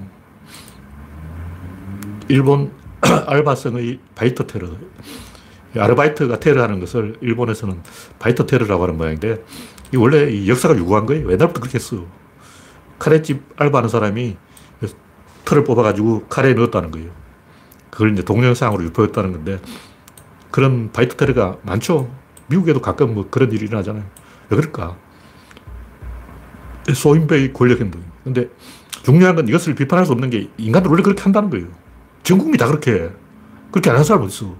일본 2.28 2.72
알바생의 3.02 4.00
바이트 4.16 4.46
테러. 4.46 4.70
아르바이트가 5.78 6.40
테러하는 6.40 6.80
것을 6.80 7.16
일본에서는 7.22 7.82
바이트 8.18 8.46
테러라고 8.46 8.84
하는 8.84 8.98
모양인데 8.98 9.44
이 9.94 9.98
원래 9.98 10.48
역사가 10.48 10.76
유구한 10.76 11.06
거예요. 11.06 11.32
옛날부터 11.32 11.62
그렇게 11.62 11.76
했어. 11.76 12.06
카레집 12.98 13.42
알바하는 13.56 13.90
사람이 13.90 14.38
틀을 15.46 15.64
뽑아가지고 15.64 16.28
카레에 16.28 16.54
넣었다는 16.54 16.92
거예요. 16.92 17.12
그걸 17.90 18.14
이제 18.14 18.24
동영상으로 18.24 18.84
유포했다는 18.86 19.32
건데 19.32 19.60
그런 20.52 20.92
바이트 20.92 21.16
테러가 21.16 21.58
많죠. 21.64 22.12
미국에도 22.48 22.82
가끔 22.82 23.14
뭐 23.14 23.28
그런 23.30 23.52
일이 23.52 23.66
일어나잖아요. 23.66 24.04
왜 24.50 24.58
그럴까? 24.58 24.98
소인배의 26.94 27.54
권력 27.54 27.80
행동. 27.80 28.04
근데 28.24 28.50
중요한 29.04 29.36
건 29.36 29.48
이것을 29.48 29.76
비판할 29.76 30.06
수 30.06 30.12
없는 30.12 30.30
게 30.30 30.50
인간들 30.58 30.90
원래 30.90 31.04
그렇게 31.04 31.22
한다는 31.22 31.50
거예요. 31.50 31.68
전 32.24 32.38
국민이 32.38 32.58
다 32.58 32.68
그렇게 32.68 32.94
해. 32.94 33.10
그렇게 33.72 33.90
안 33.90 33.96
하는 33.96 34.04
사람 34.04 34.24
어딨어. 34.24 34.56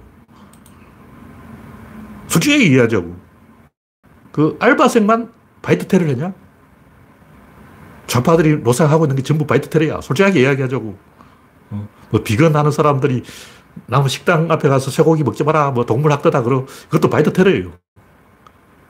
솔직히 2.28 2.68
이해하자고. 2.68 3.16
그 4.32 4.56
알바생만 4.60 5.32
바이트 5.62 5.88
테러를 5.88 6.12
했냐? 6.12 6.32
좌파들이 8.06 8.58
노상하고 8.58 9.04
있는 9.04 9.16
게 9.16 9.22
전부 9.22 9.46
바이트 9.46 9.68
테러야. 9.68 10.00
솔직하게 10.00 10.42
이야기하자고. 10.42 10.98
어, 11.70 11.88
뭐 12.10 12.22
비건 12.22 12.56
하는 12.56 12.70
사람들이 12.70 13.22
남의 13.86 14.08
식당 14.08 14.50
앞에 14.50 14.68
가서 14.68 14.90
쇠고기 14.90 15.22
먹지 15.22 15.44
마라, 15.44 15.70
뭐 15.70 15.86
동물 15.86 16.12
학대다, 16.12 16.42
그러 16.42 16.66
그것도 16.88 17.08
바이트 17.08 17.32
테러예요. 17.32 17.72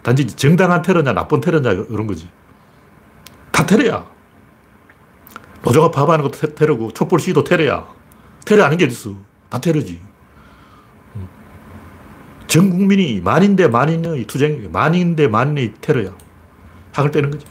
단지 0.02 0.26
정당한 0.26 0.82
테러냐, 0.82 1.12
나쁜 1.12 1.40
테러냐, 1.40 1.72
이런 1.72 2.06
거지. 2.06 2.28
다 3.52 3.66
테러야. 3.66 4.06
노조가 5.62 5.90
파업하는 5.90 6.24
것도 6.28 6.54
테러고, 6.54 6.92
촛불 6.92 7.20
시위도 7.20 7.44
테러야. 7.44 7.86
테러 8.46 8.64
아닌 8.64 8.78
게 8.78 8.86
어딨어. 8.86 9.14
다 9.50 9.60
테러지. 9.60 10.00
전 12.46 12.70
국민이 12.70 13.20
만인 13.20 13.54
대 13.54 13.68
만인의 13.68 14.24
투쟁, 14.26 14.70
만인 14.72 15.14
대 15.14 15.28
만인의 15.28 15.74
테러야. 15.80 16.12
학을 16.92 17.10
떼는 17.12 17.30
거지. 17.30 17.46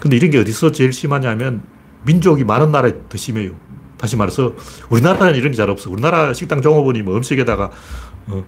근데 0.00 0.16
이런 0.16 0.30
게 0.30 0.38
어디서 0.38 0.72
제일 0.72 0.92
심하냐면 0.92 1.62
민족이 2.04 2.44
많은 2.44 2.70
나라에 2.72 2.92
더 3.08 3.16
심해요. 3.16 3.52
다시 3.96 4.16
말해서 4.16 4.54
우리나라는 4.90 5.36
이런 5.36 5.52
게 5.52 5.56
잘 5.56 5.70
없어. 5.70 5.88
우리나라 5.90 6.34
식당 6.34 6.60
종업원이 6.60 7.02
뭐 7.02 7.16
음식에다가 7.16 7.70
어, 8.26 8.44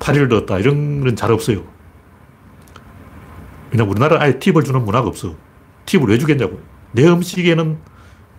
파리를 0.00 0.28
넣었다. 0.28 0.58
이런 0.58 1.00
건 1.04 1.14
잘 1.16 1.30
없어요. 1.32 1.64
왜냐면 3.70 3.90
우리나라는 3.90 4.22
아예 4.22 4.38
팁을 4.38 4.64
주는 4.64 4.84
문화가 4.84 5.08
없어. 5.08 5.34
팁을 5.86 6.08
왜 6.08 6.18
주겠냐고. 6.18 6.60
내 6.92 7.06
음식에는 7.06 7.78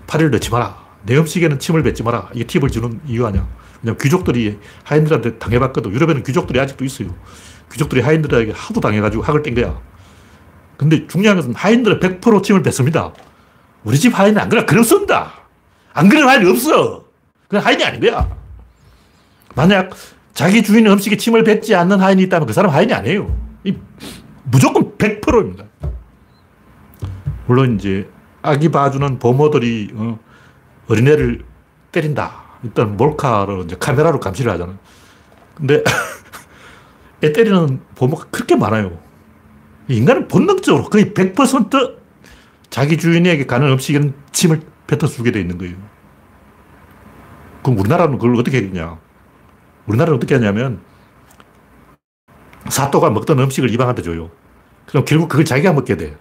파리를 0.07 0.31
넣지 0.31 0.51
마라. 0.51 0.77
내 1.03 1.17
음식에는 1.17 1.59
침을 1.59 1.83
뱉지 1.83 2.03
마라. 2.03 2.29
이게 2.33 2.45
팁을 2.45 2.69
주는 2.69 2.99
이유 3.07 3.25
아니야. 3.25 3.47
왜냐면 3.81 3.97
귀족들이 3.99 4.59
하인들한테 4.83 5.39
당해봤거든. 5.39 5.91
유럽에는 5.91 6.23
귀족들이 6.23 6.59
아직도 6.59 6.85
있어요. 6.85 7.15
귀족들이 7.71 8.01
하인들에게 8.01 8.51
하도 8.55 8.79
당해가지고 8.81 9.23
학을 9.23 9.41
뗀 9.41 9.55
거야. 9.55 9.79
근데 10.77 11.07
중요한 11.07 11.37
것은 11.37 11.55
하인들은 11.55 11.99
100% 11.99 12.43
침을 12.43 12.61
뱉습니다. 12.63 13.13
우리 13.83 13.97
집 13.97 14.17
하인은 14.17 14.41
안 14.41 14.49
그래. 14.49 14.65
그럼 14.65 14.83
쏜다. 14.83 15.31
안 15.93 16.09
그런 16.09 16.27
하인이 16.27 16.49
없어. 16.49 17.05
그건 17.47 17.61
하인이 17.61 17.83
아닌 17.83 18.01
거야. 18.01 18.29
만약 19.55 19.91
자기 20.33 20.63
주인 20.63 20.87
음식에 20.87 21.17
침을 21.17 21.43
뱉지 21.43 21.75
않는 21.75 21.99
하인이 21.99 22.21
있다면 22.23 22.47
그 22.47 22.53
사람 22.53 22.71
하인이 22.71 22.93
아니에요. 22.93 23.35
무조건 24.43 24.97
100%입니다. 24.97 25.65
물론 27.47 27.75
이제 27.75 28.09
아기 28.41 28.69
봐주는 28.69 29.19
보모들이 29.19 29.91
어, 29.95 30.19
어린애를 30.87 31.43
때린다. 31.91 32.43
일단 32.63 32.95
몰카로 32.97 33.63
이제 33.63 33.75
카메라로 33.79 34.19
감시를 34.19 34.51
하잖아. 34.51 34.77
근데 35.55 35.83
애 37.23 37.33
때리는 37.33 37.81
보모가 37.95 38.27
그렇게 38.31 38.55
많아요. 38.55 38.99
인간은 39.87 40.27
본능적으로 40.27 40.85
거의 40.85 41.05
100% 41.13 41.97
자기 42.69 42.97
주인에게 42.97 43.45
가는 43.45 43.69
음식에는 43.69 44.13
침을 44.31 44.61
뱉어 44.87 45.07
주게 45.07 45.31
돼 45.31 45.41
있는 45.41 45.57
거예요. 45.57 45.75
그럼 47.63 47.79
우리나라는 47.79 48.17
그걸 48.17 48.35
어떻게 48.37 48.57
했냐? 48.57 48.97
우리나라는 49.87 50.15
어떻게 50.17 50.35
하냐면 50.35 50.81
사또가 52.71 53.09
먹던 53.09 53.37
음식을 53.37 53.71
이방한테 53.73 54.01
줘요. 54.01 54.31
그럼 54.85 55.05
결국 55.05 55.29
그걸 55.29 55.45
자기가 55.45 55.73
먹게 55.73 55.97
돼. 55.97 56.17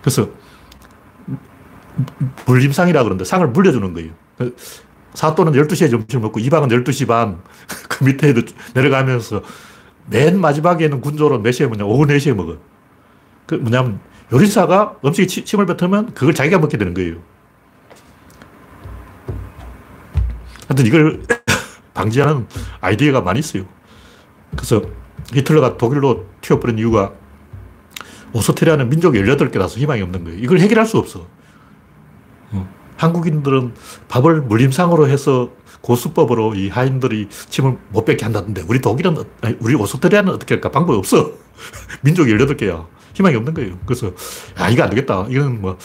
그래서 0.00 0.30
물림상이라 2.46 3.02
그러는데 3.02 3.24
상을 3.24 3.46
물려주는 3.48 3.92
거예요. 3.92 4.12
사또는 5.14 5.52
12시에 5.52 5.90
점심을 5.90 6.22
먹고 6.22 6.38
이방은 6.38 6.68
12시 6.68 7.06
반, 7.06 7.42
그 7.88 8.04
밑에 8.04 8.32
내려가면서 8.74 9.42
맨 10.06 10.40
마지막에는 10.40 11.00
군조로 11.00 11.40
몇 11.40 11.52
시에 11.52 11.66
먹냐? 11.66 11.84
오후 11.84 12.06
4시에 12.06 12.34
먹어. 12.34 12.56
그 13.46 13.56
뭐냐면 13.56 14.00
요리사가 14.32 14.96
음식에 15.04 15.26
침을 15.26 15.66
뱉으면 15.66 16.14
그걸 16.14 16.34
자기가 16.34 16.58
먹게 16.58 16.78
되는 16.78 16.94
거예요. 16.94 17.16
하여튼 20.68 20.86
이걸 20.86 21.22
방지하는 21.94 22.46
아이디어가 22.80 23.20
많이 23.22 23.40
있어요. 23.40 23.64
그래서 24.52 24.99
히틀러가 25.32 25.76
독일로 25.76 26.26
튀어버린 26.40 26.78
이유가 26.78 27.12
오스트리아는 28.32 28.88
민족이 28.88 29.20
18개라서 29.22 29.76
희망이 29.78 30.02
없는 30.02 30.24
거예요. 30.24 30.38
이걸 30.38 30.60
해결할 30.60 30.86
수 30.86 30.98
없어. 30.98 31.26
한국인들은 33.00 33.72
밥을 34.08 34.42
물림상으로 34.42 35.08
해서 35.08 35.50
고수법으로 35.80 36.54
이 36.54 36.68
하인들이 36.68 37.28
침을 37.30 37.78
못 37.88 38.04
뱉게 38.04 38.24
한다던데 38.24 38.62
우리 38.68 38.80
독일은, 38.80 39.16
아니, 39.40 39.56
우리 39.60 39.74
오스트리아는 39.74 40.34
어떻게 40.34 40.54
할까? 40.54 40.70
방법이 40.70 40.98
없어. 40.98 41.32
민족이 42.02 42.30
18개야. 42.34 42.86
희망이 43.14 43.34
없는 43.36 43.54
거예요. 43.54 43.78
그래서, 43.86 44.12
아, 44.56 44.68
이거 44.68 44.82
안 44.82 44.90
되겠다. 44.90 45.26
이건 45.30 45.62
뭐, 45.62 45.78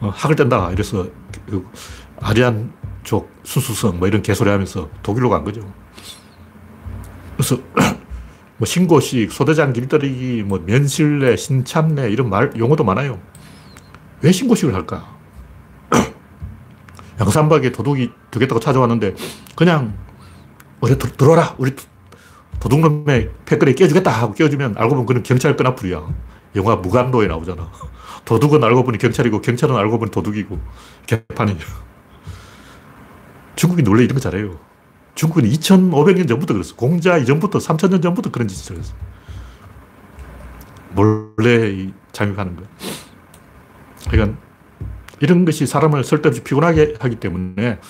어, 0.00 0.10
학을 0.12 0.34
뗀다. 0.34 0.72
이래서, 0.72 1.06
그, 1.48 1.64
아리안족 2.20 3.30
순수성 3.44 4.00
뭐 4.00 4.08
이런 4.08 4.22
개소리 4.22 4.50
하면서 4.50 4.88
독일로 5.04 5.30
간 5.30 5.44
거죠. 5.44 5.60
그래서, 7.36 7.56
뭐, 8.58 8.66
신고식, 8.66 9.32
소대장 9.32 9.72
길들이기, 9.72 10.42
뭐, 10.42 10.58
면실례, 10.58 11.36
신참례, 11.36 12.10
이런 12.10 12.28
말, 12.28 12.52
용어도 12.58 12.84
많아요. 12.84 13.20
왜 14.20 14.32
신고식을 14.32 14.74
할까? 14.74 15.16
양산박에 17.20 17.72
도둑이 17.72 18.10
되겠다고 18.30 18.60
찾아왔는데 18.60 19.14
그냥 19.54 19.96
어래 20.80 20.96
들어와라. 20.98 21.54
우리 21.58 21.74
도둑놈의 22.60 23.30
패거리 23.44 23.74
깨주겠다 23.74 24.10
하고 24.10 24.34
깨워주면 24.34 24.74
알고 24.76 24.90
보면 24.90 25.06
그는 25.06 25.22
경찰 25.22 25.56
끈앞풀이야. 25.56 26.06
영화 26.56 26.76
무간도에 26.76 27.28
나오잖아. 27.28 27.70
도둑은 28.24 28.62
알고 28.62 28.84
보니 28.84 28.98
경찰이고 28.98 29.40
경찰은 29.40 29.76
알고 29.76 29.98
보니 29.98 30.10
도둑이고 30.10 30.58
개판이야. 31.06 31.56
중국이 33.54 33.82
원래 33.88 34.04
이런 34.04 34.14
거 34.14 34.20
잘해요 34.20 34.67
중국은 35.18 35.50
2500년 35.50 36.28
전부터 36.28 36.54
그랬어 36.54 36.76
공자 36.76 37.18
이전부터 37.18 37.58
3000년 37.58 38.00
전부터 38.00 38.30
그런 38.30 38.46
짓을 38.46 38.78
했어 38.78 38.94
몰래 40.94 41.90
잠입하는 42.12 42.54
거야 42.54 42.68
그러니까 44.08 44.38
이런 45.18 45.44
것이 45.44 45.66
사람을 45.66 46.04
쓸데없이 46.04 46.44
피곤하게 46.44 46.94
하기 47.00 47.16
때문에 47.16 47.80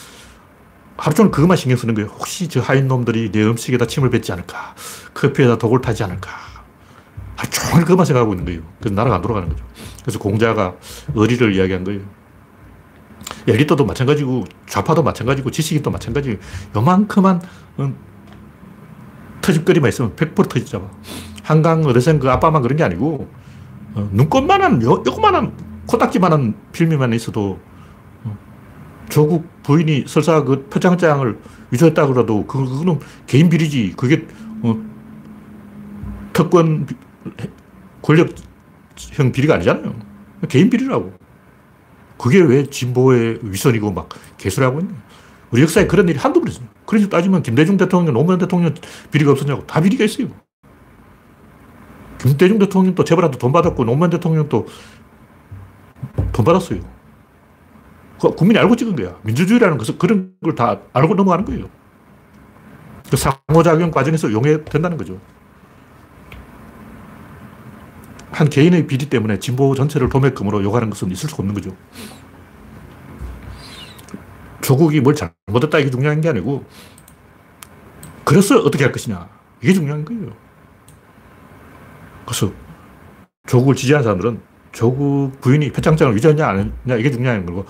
하루 0.97 1.15
종일 1.15 1.31
그것만 1.31 1.59
신경 1.59 1.77
쓰는 1.77 1.95
거예요. 1.95 2.09
혹시 2.09 2.49
저 2.49 2.61
하인 2.61 2.89
놈들이 2.89 3.31
내 3.31 3.45
음식에다 3.45 3.87
침을 3.87 4.11
뱉지 4.11 4.33
않을까? 4.33 4.75
커피에다 5.15 5.59
독을 5.59 5.81
타지 5.81 6.03
않을까? 6.03 6.31
하루 7.37 7.51
종일 7.51 7.85
그것만 7.85 8.07
생각하고 8.07 8.33
있는 8.33 8.47
거예요. 8.47 8.63
그래서 8.81 8.95
나라가 8.97 9.17
안 9.17 9.23
돌아가는 9.23 9.49
거죠. 9.49 9.63
그래서 10.03 10.19
공자가 10.19 10.75
의리를 11.15 11.55
이야기한 11.55 11.85
거예요. 11.85 12.01
엘리트도 13.51 13.85
마찬가지고 13.85 14.45
좌파도 14.67 15.03
마찬가지고 15.03 15.51
지식인도 15.51 15.91
마찬가지 15.91 16.39
요만큼만 16.75 17.41
음, 17.81 17.97
터집거리만 19.41 19.89
있으면 19.89 20.15
100% 20.17 20.49
터지잖아. 20.49 20.91
한강 21.43 21.85
어르신 21.85 22.19
그 22.19 22.31
아빠만 22.31 22.63
그런 22.63 22.77
게 22.77 22.85
아니고 22.85 23.29
어, 23.95 24.09
눈꽃만한 24.13 24.83
요, 24.83 25.03
요만한 25.07 25.53
코딱지만한 25.87 26.55
필름만 26.73 27.13
있어도 27.15 27.59
어, 28.25 28.37
조국 29.09 29.47
부인이 29.63 30.05
설사 30.07 30.45
그 30.45 30.67
표창장을 30.69 31.39
위조했다 31.71 32.07
그래도 32.07 32.47
그거는 32.47 33.01
개인 33.27 33.49
비리지. 33.49 33.95
그게 33.97 34.27
어, 34.63 34.77
특권 36.33 36.87
권력형 38.03 39.33
비리가 39.33 39.55
아니잖아요. 39.55 39.95
개인 40.49 40.71
비리라고. 40.71 41.18
그게 42.19 42.41
왜 42.41 42.67
진보의 42.67 43.39
위선이고 43.43 43.93
막 43.93 44.09
개소리하고 44.39 44.81
있냐. 44.81 44.95
우리 45.51 45.63
역사에 45.63 45.87
그런 45.87 46.09
일이 46.09 46.19
한두 46.19 46.41
번 46.41 46.51
있어요. 46.51 46.67
그래서 46.85 47.09
따지면 47.09 47.43
김대중 47.43 47.77
대통령, 47.77 48.15
노무현 48.15 48.39
대통령 48.39 48.75
비리가 49.11 49.33
없었냐고. 49.33 49.67
다 49.67 49.81
비리가 49.81 50.05
있어요. 50.05 50.29
김대중 52.19 52.59
대통령도 52.59 53.05
재벌한테 53.05 53.39
돈 53.39 53.53
받았고, 53.53 53.85
노무현 53.85 54.11
대통령도 54.11 54.67
돈 56.33 56.45
받았어요. 56.45 56.81
그 58.21 58.31
국민이 58.35 58.59
알고 58.59 58.75
찍은 58.77 58.97
거야. 58.97 59.17
민주주의라는 59.23 59.79
것은 59.79 59.99
그런 59.99 60.33
걸 60.43 60.55
다 60.55 60.81
알고 60.93 61.15
넘어가는 61.15 61.45
거예요. 61.45 61.69
그 63.11 63.17
상호작용 63.17 63.91
과정에서 63.91 64.33
용해된다는 64.33 64.97
거죠. 64.99 65.21
한 68.31 68.49
개인의 68.49 68.87
비리 68.87 69.09
때문에 69.09 69.39
진보 69.39 69.75
전체를 69.75 70.09
도매금으로 70.09 70.63
욕하는 70.63 70.91
것은 70.91 71.11
있을 71.11 71.29
수가 71.29 71.43
없는 71.43 71.55
거죠. 71.55 71.75
조국이 74.61 75.01
뭘 75.01 75.15
잘못했다 75.15 75.79
이게 75.79 75.91
중요한 75.91 76.21
게 76.21 76.29
아니고 76.29 76.65
그래서 78.25 78.59
어떻게 78.59 78.85
할 78.85 78.93
것이냐 78.93 79.29
이게 79.63 79.73
중요한 79.73 80.05
거예요. 80.05 80.33
그래서 82.27 82.53
조국을 83.47 83.75
지지하는 83.75 84.05
사람들은 84.05 84.41
조국 84.73 85.41
부인이 85.41 85.73
표창장을 85.73 86.15
위조했냐 86.15 86.47
안 86.47 86.73
했냐 86.87 86.97
이게 86.99 87.11
중요한 87.11 87.47
거고 87.47 87.65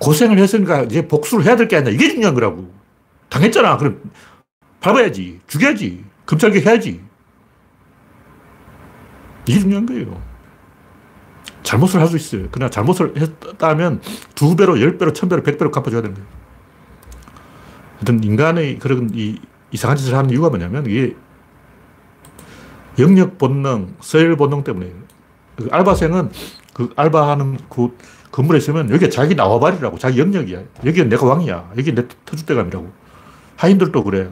고생을 0.00 0.38
했으니까 0.38 0.82
이제 0.82 1.06
복수를 1.06 1.44
해야 1.44 1.56
될 1.56 1.68
게 1.68 1.76
아니라 1.76 1.92
이게 1.92 2.08
중요한 2.08 2.34
거라고. 2.34 2.72
당했잖아. 3.28 3.76
그럼 3.76 4.00
밟아야지. 4.80 5.40
죽여야지. 5.46 6.04
검찰개 6.24 6.60
해야지. 6.60 7.00
이게 9.48 9.58
중요한 9.60 9.86
거예요. 9.86 10.20
잘못을 11.62 12.00
할 12.00 12.08
수 12.08 12.16
있어요. 12.16 12.48
그러나 12.50 12.70
잘못을 12.70 13.14
했다면 13.16 14.00
두 14.34 14.56
배로, 14.56 14.80
열 14.80 14.96
배로, 14.98 15.12
천 15.12 15.28
배로, 15.28 15.42
백 15.42 15.58
배로 15.58 15.70
갚아줘야 15.70 16.02
되는 16.02 16.14
거예요. 16.14 16.28
하여튼 17.96 18.22
인간의 18.22 18.78
그런 18.78 19.10
이 19.12 19.40
이상한 19.70 19.96
짓을 19.96 20.14
하는 20.14 20.30
이유가 20.30 20.48
뭐냐면 20.48 20.86
이게 20.86 21.16
영역 22.98 23.38
본능, 23.38 23.94
서열 24.00 24.36
본능 24.36 24.64
때문에요. 24.64 24.92
그 25.56 25.68
알바생은 25.70 26.30
그 26.72 26.90
알바하는 26.96 27.58
그 27.68 27.96
건물에 28.30 28.58
있으면 28.58 28.90
여기 28.90 29.10
자기 29.10 29.34
나와바리라고 29.34 29.98
자기 29.98 30.20
영역이야. 30.20 30.60
여기는 30.84 31.08
내가 31.08 31.26
왕이야. 31.26 31.72
여기 31.76 31.94
내 31.94 32.06
터줏대감이라고. 32.06 32.90
하인들도 33.56 34.04
그래. 34.04 34.30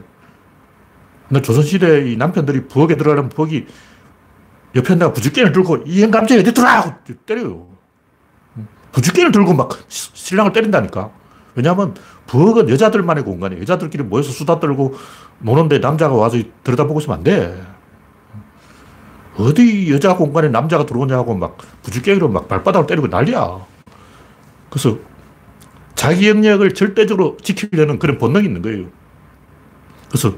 근데 1.28 1.42
조선시대 1.42 2.12
이 2.12 2.16
남편들이 2.16 2.68
부엌에 2.68 2.96
들어가면 2.96 3.30
부엌이 3.30 3.66
옆에 4.76 4.94
내가 4.94 5.12
부주깨를 5.12 5.52
들고 5.52 5.78
이 5.86 6.02
영감쟁이 6.02 6.40
어디 6.40 6.52
들어와! 6.52 6.80
하고 6.80 6.92
때려요. 7.26 7.66
부주깨를 8.92 9.32
들고 9.32 9.54
막 9.54 9.70
신랑을 9.88 10.52
때린다니까. 10.52 11.10
왜냐하면 11.54 11.94
부엌은 12.26 12.68
여자들만의 12.68 13.24
공간이에요. 13.24 13.62
여자들끼리 13.62 14.04
모여서 14.04 14.30
수다 14.30 14.60
떨고 14.60 14.94
노는데 15.38 15.78
남자가 15.78 16.14
와서 16.14 16.38
들여다보고 16.62 17.00
있으면 17.00 17.18
안 17.18 17.24
돼. 17.24 17.62
어디 19.38 19.92
여자 19.92 20.16
공간에 20.16 20.48
남자가 20.48 20.86
들어오냐고 20.86 21.34
막 21.34 21.58
부주깨기로 21.82 22.28
막 22.28 22.48
발바닥을 22.48 22.86
때리고 22.86 23.06
난리야. 23.08 23.66
그래서 24.70 24.98
자기 25.94 26.28
영역을 26.28 26.74
절대적으로 26.74 27.36
지키려는 27.42 27.98
그런 27.98 28.18
본능이 28.18 28.46
있는 28.46 28.62
거예요. 28.62 28.86
그래서 30.08 30.34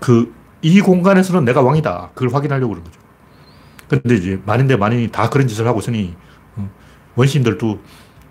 그 0.00 0.36
이 0.66 0.80
공간에서는 0.80 1.44
내가 1.44 1.62
왕이다. 1.62 2.10
그걸 2.14 2.34
확인하려고 2.34 2.74
그러는 2.74 2.90
거죠. 2.90 3.05
근데 3.88 4.14
이제 4.16 4.40
만인데 4.44 4.76
만인이 4.76 5.08
다 5.08 5.30
그런 5.30 5.46
짓을 5.46 5.66
하고 5.66 5.80
있으니 5.80 6.14
어, 6.56 6.70
원시인들도 7.14 7.80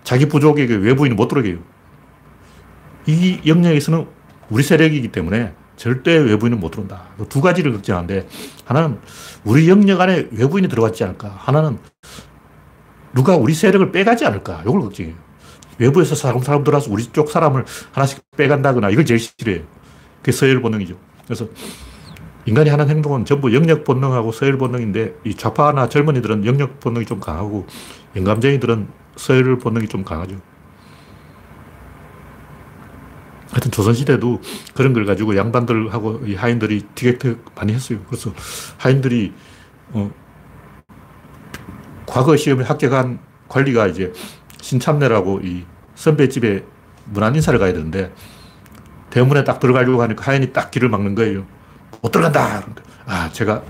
자기 0.04 0.26
부족에게 0.26 0.74
외부인을 0.74 1.16
못 1.16 1.28
들어게요. 1.28 1.58
이 3.06 3.40
영역에서는 3.46 4.06
우리 4.50 4.62
세력이기 4.62 5.08
때문에 5.08 5.52
절대 5.76 6.16
외부인은 6.16 6.60
못 6.60 6.70
들어온다. 6.70 7.04
두 7.28 7.40
가지를 7.40 7.72
걱정하는데 7.72 8.28
하나는 8.64 8.98
우리 9.44 9.68
영역 9.68 10.00
안에 10.00 10.28
외부인이 10.32 10.68
들어갔지 10.68 11.04
않을까. 11.04 11.34
하나는 11.38 11.78
누가 13.14 13.36
우리 13.36 13.54
세력을 13.54 13.92
빼가지 13.92 14.24
않을까. 14.24 14.62
이걸 14.66 14.80
걱정해요. 14.80 15.14
외부에서 15.78 16.14
사람, 16.14 16.40
사람 16.40 16.64
들어와서 16.64 16.90
우리 16.90 17.04
쪽 17.04 17.30
사람을 17.30 17.64
하나씩 17.92 18.22
빼간다거나 18.36 18.90
이걸 18.90 19.04
제일 19.04 19.20
싫어해요. 19.20 19.64
그게 20.18 20.32
서열 20.32 20.60
본능이죠. 20.62 20.96
그래서 21.24 21.48
인간이 22.46 22.70
하는 22.70 22.88
행동은 22.88 23.24
전부 23.24 23.52
영역 23.52 23.84
본능하고 23.84 24.30
서열 24.30 24.56
본능인데 24.56 25.16
이 25.24 25.34
좌파나 25.34 25.88
젊은이들은 25.88 26.46
영역 26.46 26.78
본능이 26.78 27.04
좀 27.04 27.18
강하고 27.18 27.66
영감쟁이들은 28.14 28.88
서열 29.16 29.58
본능이 29.58 29.88
좀 29.88 30.04
강하죠. 30.04 30.40
하여튼 33.50 33.70
조선시대도 33.70 34.40
그런 34.74 34.92
걸 34.92 35.06
가지고 35.06 35.36
양반들하고 35.36 36.22
이 36.26 36.34
하인들이 36.34 36.82
디렉트 36.94 37.38
많이 37.54 37.72
했어요. 37.72 38.00
그래서 38.06 38.32
하인들이, 38.78 39.32
어, 39.92 40.10
과거 42.06 42.36
시험에 42.36 42.64
합격한 42.64 43.18
관리가 43.48 43.86
이제 43.88 44.12
신참내라고 44.60 45.40
이 45.42 45.64
선배 45.94 46.28
집에 46.28 46.64
문안 47.04 47.34
인사를 47.34 47.58
가야 47.58 47.72
되는데 47.72 48.12
대문에 49.10 49.44
딱 49.44 49.58
들어가려고 49.60 50.02
하니까 50.02 50.30
하인이 50.30 50.52
딱 50.52 50.70
길을 50.70 50.88
막는 50.88 51.14
거예요. 51.14 51.55
못 52.00 52.10
들어간다. 52.10 52.72
아, 53.06 53.30
제가 53.32 53.62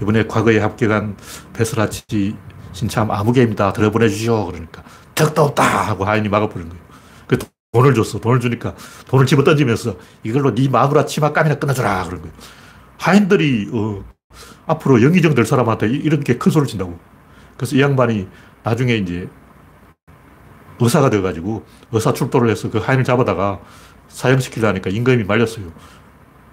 이번에 0.00 0.26
과거에 0.26 0.58
합격한 0.58 1.16
베스라치 1.52 2.36
신참 2.72 3.10
아무개입니다. 3.10 3.72
들어보내 3.72 4.08
주시오. 4.08 4.46
그러니까 4.46 4.82
턱도 5.14 5.42
없다 5.42 5.62
하고 5.62 6.04
하인이 6.04 6.28
막아버린 6.28 6.68
거예요. 6.68 6.82
그 7.26 7.38
돈을 7.72 7.94
줬어. 7.94 8.20
돈을 8.20 8.40
주니까 8.40 8.74
돈을 9.08 9.26
집어 9.26 9.44
던지면서 9.44 9.96
이걸로 10.22 10.54
네 10.54 10.68
마누라 10.68 11.06
치마감이나 11.06 11.56
끊어주라. 11.56 12.04
그런 12.04 12.22
거예요. 12.22 12.34
하인들이 12.98 13.70
어, 13.72 14.04
앞으로 14.66 15.02
영의정 15.02 15.34
될 15.34 15.44
사람한테 15.44 15.88
이렇게 15.88 16.36
큰 16.38 16.50
소리를 16.50 16.68
친다고. 16.68 16.98
그래서 17.56 17.76
이 17.76 17.80
양반이 17.80 18.28
나중에 18.62 18.94
이제 18.96 19.28
의사가 20.80 21.10
돼가지고 21.10 21.64
의사 21.92 22.12
출도를 22.12 22.50
해서 22.50 22.70
그 22.70 22.78
하인을 22.78 23.04
잡아다가 23.04 23.60
사형시키려니까 24.08 24.90
임금이 24.90 25.24
말렸어요. 25.24 25.72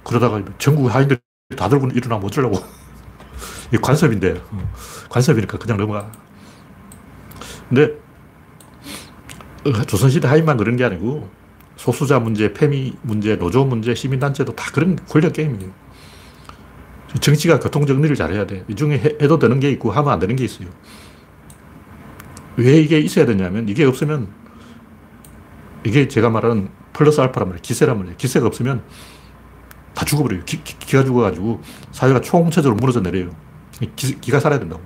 그러다가 0.04 0.44
전국 0.58 0.94
하인들 0.94 1.20
다 1.58 1.70
들고 1.70 1.90
일어나면 1.90 2.26
어쩌려고. 2.26 2.58
이 3.74 3.78
관섭인데. 3.78 4.42
어, 4.52 4.72
관섭이니까 5.10 5.58
그냥 5.58 5.78
넘어가. 5.78 6.12
근데 7.70 7.98
어, 9.66 9.72
조선시대 9.86 10.28
하인만 10.28 10.58
그런 10.58 10.76
게 10.76 10.84
아니고 10.84 11.30
소수자 11.76 12.20
문제, 12.20 12.54
페미 12.54 12.96
문제, 13.02 13.36
노조 13.36 13.66
문제, 13.66 13.96
시민단체도 13.96 14.56
다 14.56 14.72
그런 14.72 14.98
권력 15.08 15.34
게임이에요. 15.34 15.72
정치가 17.20 17.60
교통정리를 17.60 18.16
잘해야 18.16 18.46
돼. 18.46 18.64
이 18.68 18.76
중에 18.76 19.18
해도 19.22 19.40
되는 19.40 19.60
게 19.60 19.70
있고 19.72 19.92
하면 19.92 20.12
안 20.12 20.20
되는 20.20 20.36
게 20.36 20.46
있어요. 20.46 20.70
왜 22.56 22.80
이게 22.80 23.00
있어야 23.00 23.26
되냐면 23.26 23.68
이게 23.68 23.86
없으면 23.86 24.30
이게 25.84 26.08
제가 26.08 26.30
말하는 26.30 26.70
플러스 26.94 27.20
알파란 27.20 27.50
말이에요. 27.50 27.62
기세란 27.62 27.98
말이에요. 27.98 28.18
기세가 28.18 28.46
없으면 28.48 28.84
다 29.94 30.06
죽어버려요. 30.06 30.44
기, 30.46 30.62
가 30.64 31.04
죽어가지고 31.04 31.62
사회가 31.92 32.22
총체적으로 32.22 32.76
무너져 32.76 33.02
내려요. 33.02 33.32
기, 33.96 34.20
기가 34.20 34.40
살아야 34.40 34.60
된다고. 34.60 34.82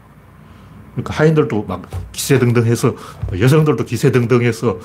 그러니까 0.94 1.14
하인들도 1.14 1.64
막 1.64 1.90
기세등등해서 2.12 2.96
여성들도 3.40 3.84
기세등등해서 3.84 4.80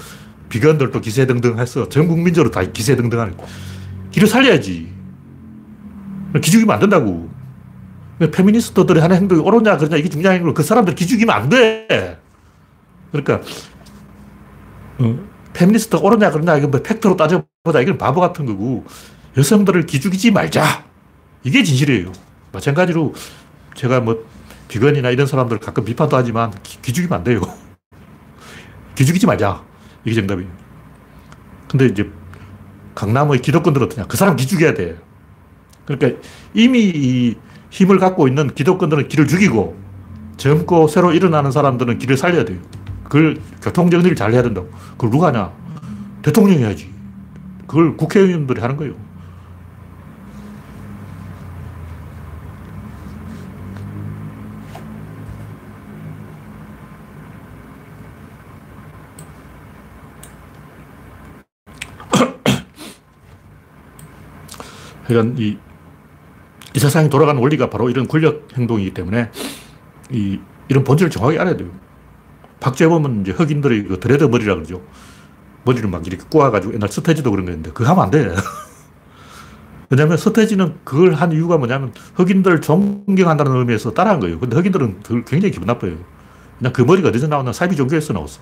비건들도 0.48 1.00
기세등등해서 1.00 1.88
전 1.88 2.08
국민적으로 2.08 2.50
다 2.50 2.62
기세등등하는 2.62 3.36
길을 4.10 4.28
살려야지. 4.28 4.92
기죽이면 6.42 6.74
안 6.74 6.80
된다고. 6.80 7.30
페미니스트들이 8.18 9.00
하는 9.00 9.16
행동이 9.16 9.40
옳으냐 9.40 9.78
그러냐 9.78 9.96
이게 9.96 10.08
중요한 10.08 10.40
거고 10.40 10.52
그 10.52 10.62
사람들 10.62 10.94
기죽이면 10.94 11.34
안 11.34 11.48
돼. 11.48 12.20
그러니까 13.10 13.40
어, 14.98 15.18
페미니스트가 15.54 16.02
옳으냐 16.02 16.30
그러냐 16.30 16.56
이건 16.58 16.70
뭐 16.70 16.82
팩트로 16.82 17.16
따져보자 17.16 17.80
이건 17.80 17.96
바보 17.96 18.20
같은 18.20 18.44
거고 18.44 18.84
여성들을 19.36 19.86
기죽이지 19.86 20.30
말자. 20.32 20.84
이게 21.44 21.62
진실이에요. 21.62 22.12
마찬가지로 22.52 23.14
제가 23.74 24.00
뭐 24.00 24.24
비건이나 24.68 25.10
이런 25.10 25.26
사람들 25.26 25.58
가끔 25.58 25.84
비판도 25.84 26.16
하지만 26.16 26.52
기, 26.62 26.92
죽이면 26.92 27.18
안 27.18 27.24
돼요. 27.24 27.40
기죽이지 28.94 29.26
말자. 29.26 29.62
이게 30.04 30.14
정답이에요. 30.14 30.50
근데 31.68 31.86
이제 31.86 32.10
강남의 32.94 33.40
기독권들은 33.40 33.86
어떠냐. 33.86 34.06
그 34.06 34.16
사람 34.16 34.36
기죽여야 34.36 34.74
돼. 34.74 34.96
그러니까 35.86 36.20
이미 36.54 37.36
힘을 37.70 37.98
갖고 37.98 38.28
있는 38.28 38.52
기독권들은 38.54 39.08
길을 39.08 39.26
죽이고 39.28 39.78
젊고 40.36 40.88
새로 40.88 41.12
일어나는 41.12 41.52
사람들은 41.52 41.98
길을 41.98 42.16
살려야 42.16 42.44
돼요. 42.44 42.58
그걸 43.04 43.38
교통정리를 43.62 44.16
잘 44.16 44.32
해야 44.32 44.42
된다고. 44.42 44.70
그걸 44.92 45.10
누가 45.10 45.28
하냐? 45.28 45.52
대통령이 46.22 46.62
해야지. 46.62 46.90
그걸 47.66 47.96
국회의원들이 47.96 48.60
하는 48.60 48.76
거예요. 48.76 49.09
그러니까 65.10 65.42
이, 65.42 65.58
이 66.74 66.78
세상이 66.78 67.10
돌아가는 67.10 67.40
원리가 67.40 67.68
바로 67.68 67.90
이런 67.90 68.06
권력 68.06 68.46
행동이기 68.56 68.94
때문에 68.94 69.30
이, 70.10 70.38
이런 70.68 70.84
본질을 70.84 71.10
정확히 71.10 71.38
알아야 71.38 71.56
돼요. 71.56 71.68
박재범은 72.60 73.22
이제 73.22 73.32
흑인들이 73.32 73.84
그 73.84 73.98
드레드 73.98 74.24
머리라 74.24 74.54
그러죠. 74.54 74.82
머리를 75.64 75.88
막 75.90 76.06
이렇게 76.06 76.22
꼬아가지고 76.30 76.74
옛날 76.74 76.88
스테지도 76.88 77.30
그런 77.30 77.44
거였는데 77.44 77.72
그거 77.72 77.90
하면 77.90 78.04
안 78.04 78.10
돼. 78.10 78.34
왜냐면 79.90 80.16
스테지는 80.16 80.76
그걸 80.84 81.14
한 81.14 81.32
이유가 81.32 81.58
뭐냐면 81.58 81.92
흑인들 82.14 82.60
존경한다는 82.60 83.56
의미에서 83.56 83.92
따라한 83.92 84.20
거예요. 84.20 84.38
근데 84.38 84.56
흑인들은 84.56 85.00
굉장히 85.26 85.50
기분 85.50 85.66
나빠요. 85.66 85.96
그냥 86.58 86.72
그 86.72 86.82
머리가 86.82 87.08
어디서 87.08 87.26
나왔나? 87.26 87.52
사이비 87.52 87.74
종교에서 87.74 88.12
나왔어. 88.12 88.40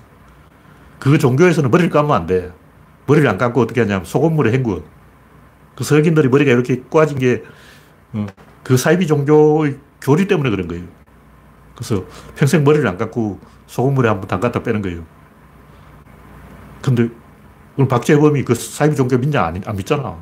그 0.99 1.17
종교에서는 1.17 1.71
머리를 1.71 1.89
감으면 1.89 2.15
안 2.15 2.27
돼. 2.27 2.51
머리를 3.07 3.27
안 3.27 3.39
감고 3.39 3.61
어떻게 3.61 3.81
하냐면 3.81 4.05
소금물에 4.05 4.51
헹구 4.51 4.83
그 5.79 5.85
서양인들이 5.85 6.27
머리가 6.27 6.51
이렇게 6.51 6.81
꼬아진 6.89 7.17
게, 7.17 7.41
어, 8.11 8.27
그 8.63 8.75
사이비 8.75 9.07
종교의 9.07 9.77
교리 10.01 10.27
때문에 10.27 10.49
그런 10.49 10.67
거예요. 10.67 10.83
그래서 11.73 12.03
평생 12.35 12.65
머리를 12.65 12.85
안 12.85 12.97
감고 12.97 13.39
소금물에 13.65 14.09
한번 14.09 14.27
담갔다 14.27 14.61
빼는 14.61 14.81
거예요. 14.81 15.05
근데 16.81 17.07
오늘 17.77 17.87
박재범이 17.87 18.43
그 18.43 18.55
사이비 18.55 18.97
종교 18.97 19.17
믿냐? 19.17 19.41
안, 19.41 19.63
안 19.65 19.75
믿잖아. 19.77 20.21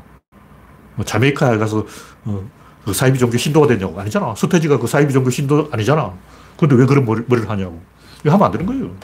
뭐 0.94 1.04
자메이카에 1.04 1.58
가서 1.58 1.88
어, 2.26 2.48
그 2.86 2.94
사이비 2.94 3.18
종교 3.18 3.36
신도가 3.40 3.66
됐냐고 3.66 4.00
아니잖아. 4.00 4.36
서태지가 4.36 4.78
그 4.78 4.86
사이비 4.86 5.12
종교 5.12 5.32
신도 5.32 5.70
아니잖아. 5.72 6.14
근데 6.56 6.76
왜 6.76 6.86
그런 6.86 7.04
머리 7.04 7.24
를 7.28 7.50
하냐고. 7.50 7.82
이거 8.22 8.32
하면 8.32 8.46
안 8.46 8.52
되는 8.52 8.66
거예요. 8.68 8.96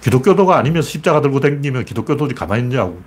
기독교도가 0.00 0.58
아니면서 0.58 0.88
십자가 0.88 1.20
들고 1.20 1.38
다니면 1.38 1.84
기독교도들이 1.84 2.34
가만히 2.34 2.64
있냐고. 2.64 3.00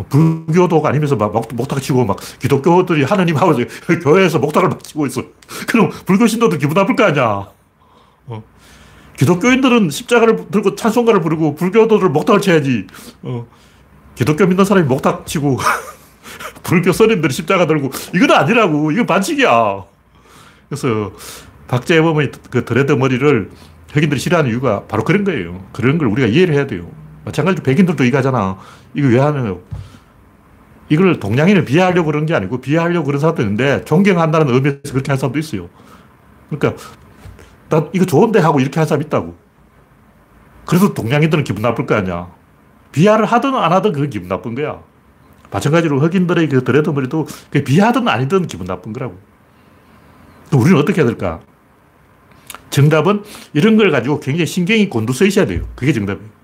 뭐 0.00 0.06
불교도가 0.08 0.88
아니면서 0.88 1.16
막 1.16 1.32
목탁 1.52 1.82
치고 1.82 2.06
막 2.06 2.18
기독교들이 2.38 3.04
하느님 3.04 3.36
하고 3.36 3.54
교회에서 4.02 4.38
목탁을 4.38 4.70
막 4.70 4.82
치고 4.82 5.06
있어. 5.06 5.22
그럼 5.68 5.90
불교 6.06 6.26
신도들 6.26 6.58
기분 6.58 6.74
나쁠 6.74 6.96
거 6.96 7.04
아니야. 7.04 7.48
어. 8.26 8.42
기독교인들은 9.18 9.90
십자가를 9.90 10.50
들고 10.50 10.74
찬송가를 10.74 11.20
부르고 11.20 11.54
불교도들 11.54 12.08
목탁을 12.08 12.40
쳐야지. 12.40 12.86
어. 13.22 13.46
기독교 14.14 14.46
믿는 14.46 14.64
사람이 14.64 14.88
목탁 14.88 15.26
치고 15.26 15.58
불교 16.62 16.92
선임들이 16.92 17.32
십자가 17.34 17.66
들고 17.66 17.90
이건 18.14 18.30
아니라고. 18.30 18.92
이건 18.92 19.06
반칙이야. 19.06 19.84
그래서 20.70 21.12
박재범의 21.68 22.32
그 22.50 22.64
드레드 22.64 22.92
머리를 22.92 23.50
흑인들이 23.92 24.18
싫어하는 24.18 24.50
이유가 24.50 24.84
바로 24.84 25.04
그런 25.04 25.24
거예요. 25.24 25.62
그런 25.72 25.98
걸 25.98 26.08
우리가 26.08 26.28
이해를 26.28 26.54
해야 26.54 26.66
돼요. 26.66 26.90
마찬가지로 27.26 27.62
백인들도 27.62 28.02
이거잖아. 28.04 28.56
이거 28.94 29.08
왜 29.08 29.18
하는 29.18 29.58
이걸 30.90 31.20
동양인을 31.20 31.64
비하하려고 31.64 32.06
그런 32.06 32.26
게 32.26 32.34
아니고 32.34 32.60
비하하려고 32.60 33.06
그런 33.06 33.20
사람도 33.20 33.42
있는데 33.42 33.84
존경한다는 33.84 34.52
의미에서 34.52 34.92
그렇게 34.92 35.12
한 35.12 35.16
사람도 35.16 35.38
있어요. 35.38 35.68
그러니까 36.50 36.82
나 37.68 37.88
이거 37.92 38.04
좋은데 38.04 38.40
하고 38.40 38.60
이렇게 38.60 38.78
한 38.78 38.86
사람 38.86 39.00
있다고. 39.02 39.36
그래도 40.66 40.92
동양인들은 40.92 41.44
기분 41.44 41.62
나쁠 41.62 41.86
거 41.86 41.94
아니야. 41.94 42.28
비하를 42.92 43.24
하든 43.24 43.54
안 43.54 43.72
하든 43.72 43.92
그게 43.92 44.08
기분 44.08 44.28
나쁜 44.28 44.56
거야. 44.56 44.82
마찬가지로 45.52 46.00
흑인들의 46.00 46.48
그 46.48 46.64
드레드머리도 46.64 47.26
비하든 47.64 48.08
아니든 48.08 48.46
기분 48.48 48.66
나쁜 48.66 48.92
거라고. 48.92 49.18
우리는 50.52 50.76
어떻게 50.76 51.00
해야 51.00 51.06
될까? 51.06 51.40
정답은 52.70 53.22
이런 53.52 53.76
걸 53.76 53.90
가지고 53.92 54.18
굉장히 54.18 54.46
신경이 54.46 54.88
곤두서 54.88 55.24
있어야 55.24 55.46
돼요. 55.46 55.66
그게 55.76 55.92
정답이에요. 55.92 56.39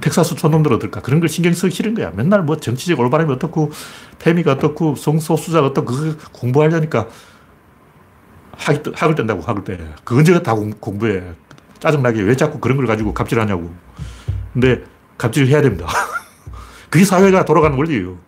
텍사스 0.00 0.34
촌놈들 0.34 0.72
어떨까? 0.72 1.00
그런 1.00 1.20
걸 1.20 1.28
신경 1.28 1.52
쓰기 1.52 1.74
싫은 1.74 1.94
거야. 1.94 2.10
맨날 2.14 2.42
뭐 2.42 2.56
정치적 2.56 2.98
올바름이 2.98 3.32
어떻고, 3.32 3.70
페미가 4.18 4.52
어떻고, 4.52 4.96
성소수자가 4.96 5.68
어떻고, 5.68 5.94
그거 5.94 6.16
공부하려니까 6.32 7.08
학이, 8.52 8.90
학을 8.94 9.14
뗀다고, 9.14 9.42
학을 9.42 9.64
떼. 9.64 9.78
그 10.04 10.16
언제가 10.16 10.42
다 10.42 10.54
공, 10.54 10.98
부해 10.98 11.22
짜증나게 11.78 12.22
왜 12.22 12.34
자꾸 12.34 12.58
그런 12.58 12.76
걸 12.76 12.86
가지고 12.86 13.14
갑질하냐고. 13.14 13.70
근데 14.52 14.82
갑질을 15.18 15.48
해야 15.48 15.62
됩니다. 15.62 15.86
그게 16.90 17.04
사회가 17.04 17.44
돌아가는 17.44 17.76
원리예요. 17.76 18.18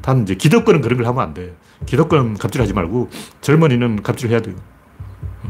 단 0.00 0.22
이제 0.22 0.34
기득권은 0.34 0.80
그런 0.80 0.98
걸 0.98 1.06
하면 1.06 1.22
안 1.22 1.34
돼. 1.34 1.54
기득권은 1.86 2.34
갑질하지 2.34 2.72
말고 2.72 3.10
젊은이는 3.40 4.02
갑질해야 4.02 4.40
돼요. 4.40 4.54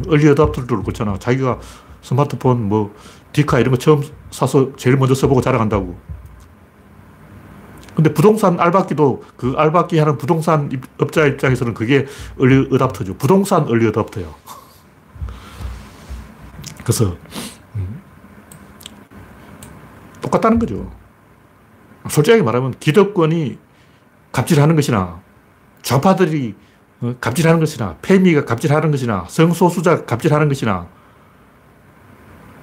얼리 0.09 0.29
어답터들도 0.29 0.83
그렇잖아. 0.83 1.19
자기가 1.19 1.61
스마트폰 2.03 2.69
뭐 2.69 2.95
디카 3.33 3.61
이런 3.61 3.73
거 3.73 3.79
처음 3.79 4.03
사서 4.35 4.75
제일 4.75 4.97
먼저 4.97 5.15
써보고 5.15 5.41
자랑한다고. 5.41 5.97
근데 7.95 8.13
부동산 8.13 8.59
알바끼도 8.59 9.23
그 9.37 9.55
알바끼 9.57 9.97
하는 10.01 10.19
부동산 10.19 10.69
업자 10.99 11.25
입장에서는 11.25 11.73
그게 11.73 12.07
얼리 12.37 12.69
어답터죠. 12.73 13.15
부동산 13.15 13.63
얼리 13.69 13.87
어답터야. 13.87 14.27
그래서 16.83 17.17
음, 17.77 18.03
똑같다는 20.21 20.59
거죠. 20.59 20.91
솔직하게 22.11 22.43
말하면 22.43 22.75
기득권이 22.81 23.59
갑질하는 24.33 24.75
것이나 24.75 25.23
좌파들이 25.83 26.57
어, 27.03 27.15
갑질하는 27.21 27.61
것이나 27.61 27.99
페미가 28.03 28.47
갑질하는 28.47 28.91
것이나 28.91 29.27
성소수자가 29.29 30.07
갑질하는 30.07 30.49
것이나 30.49 30.89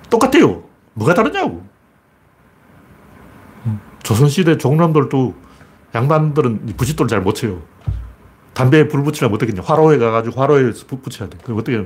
똑같아요. 0.10 0.71
뭐가 0.94 1.14
다르냐고. 1.14 1.66
음, 3.66 3.80
조선시대 4.04 4.58
종남들도 4.58 5.34
양반들은 5.96 6.74
부싯돌 6.78 7.08
잘못 7.08 7.36
쳐요. 7.36 7.62
담배에 8.54 8.88
불 8.88 9.04
붙이려면 9.04 9.36
어떻게 9.36 9.54
냐 9.54 9.62
화로에 9.64 9.98
가가지고 9.98 10.40
화로에 10.40 10.72
불 10.88 11.02
붙여야 11.02 11.30
돼. 11.30 11.38
그 11.44 11.56
어떻게 11.56 11.84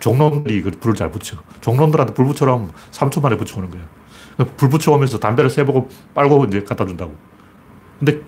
종놈들이 0.00 0.62
그 0.62 0.70
불을 0.72 0.94
잘 0.94 1.10
붙여. 1.10 1.36
종놈들한테 1.60 2.14
불 2.14 2.26
붙여라면 2.26 2.72
3초 2.90 3.22
만에 3.22 3.36
붙여오는 3.36 3.70
거야. 3.70 3.82
불 4.56 4.68
붙여오면서 4.68 5.18
담배를 5.18 5.50
세보고 5.50 5.88
빨고 6.14 6.44
이제 6.46 6.62
갖다 6.62 6.84
준다고. 6.84 7.14
근데 7.98 8.20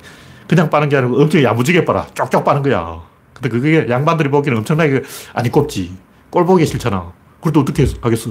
그냥 0.49 0.71
빠는 0.71 0.89
게 0.89 0.97
아니고 0.97 1.21
엄청 1.21 1.43
야무지게 1.43 1.85
빨아. 1.85 2.09
쪽쪽 2.15 2.45
빠는 2.45 2.63
거야. 2.63 3.03
근데 3.35 3.49
그게 3.49 3.87
양반들이 3.89 4.31
보기에는 4.31 4.59
엄청나게 4.59 5.03
안 5.35 5.47
이꼽지. 5.47 5.97
꼴 6.31 6.45
보기 6.45 6.67
싫잖아. 6.67 7.13
그래도 7.41 7.61
어떻게 7.61 7.87
하겠어. 8.01 8.31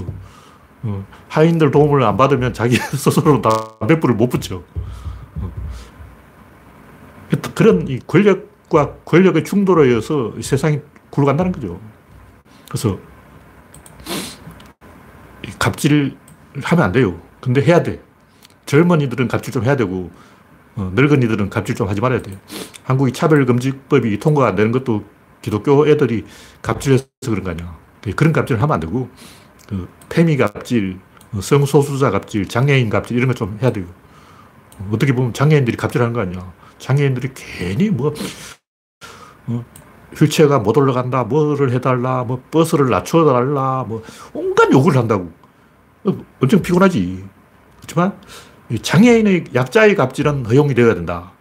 어. 0.84 1.06
하인들 1.28 1.72
도움을 1.72 2.04
안 2.04 2.18
받으면 2.18 2.54
자기 2.54 2.76
스스로 2.96 3.42
담배불을 3.42 4.15
못 4.15 4.30
붙여. 4.30 4.63
어. 5.36 5.52
그런 7.54 7.88
이 7.88 8.00
권력과 8.00 8.96
권력의 9.06 9.44
충돌에 9.44 9.88
의해서 9.88 10.34
세상이 10.42 10.80
굴러간다는 11.10 11.52
거죠. 11.52 11.80
그래서 12.68 13.00
갑질을 15.58 16.15
하면 16.63 16.86
안 16.86 16.92
돼요. 16.92 17.20
근데 17.42 17.62
해야 17.62 17.84
돼. 17.84 18.02
젊은이들은 18.65 19.28
갑질 19.28 19.52
좀 19.52 19.63
해야 19.65 19.76
되고, 19.76 20.12
어, 20.76 20.92
늙은이들은 20.94 21.50
갑질 21.50 21.76
좀 21.76 21.88
하지 21.88 22.02
말아야 22.02 22.22
돼요. 22.22 22.38
한국이 22.84 23.12
차별금지법이 23.12 24.20
통과가 24.20 24.50
안 24.50 24.56
되는 24.56 24.72
것도 24.72 25.04
기독교 25.42 25.88
애들이 25.88 26.26
갑질해서 26.62 27.06
그런 27.26 27.44
거 27.44 27.52
아니야. 27.52 27.78
그런 28.15 28.32
갑질을 28.32 28.62
하면 28.62 28.74
안 28.74 28.80
되고, 28.80 29.10
그 29.69 29.88
페미 30.10 30.36
갑질, 30.38 30.99
어, 31.32 31.41
성소수자 31.41 32.10
갑질, 32.10 32.47
장애인 32.47 32.89
갑질 32.89 33.15
이런 33.17 33.27
거 33.27 33.36
좀 33.36 33.60
해야 33.62 33.71
돼요. 33.71 33.86
어떻게 34.91 35.13
보면 35.13 35.34
장애인들이 35.34 35.77
갑질하는 35.77 36.12
거 36.13 36.21
아니야. 36.21 36.51
장애인들이 36.79 37.29
괜히 37.36 37.89
뭐, 37.91 38.13
어, 39.47 39.65
휠체어가 40.15 40.58
못 40.60 40.75
올라간다, 40.75 41.23
뭐를 41.25 41.71
해달라, 41.71 42.23
뭐 42.23 42.41
버스를 42.49 42.89
낮춰달라, 42.89 43.86
뭐 43.88 44.01
온갖 44.34 44.71
요구를 44.71 44.97
한다고. 44.97 45.32
어, 46.05 46.17
엄청 46.41 46.62
피곤하지. 46.63 47.23
그렇지만 47.77 48.19
장애인의 48.82 49.45
약자의 49.53 49.95
갑질은 49.95 50.47
허용이 50.47 50.73
되어야 50.73 50.95
된다. 50.95 51.32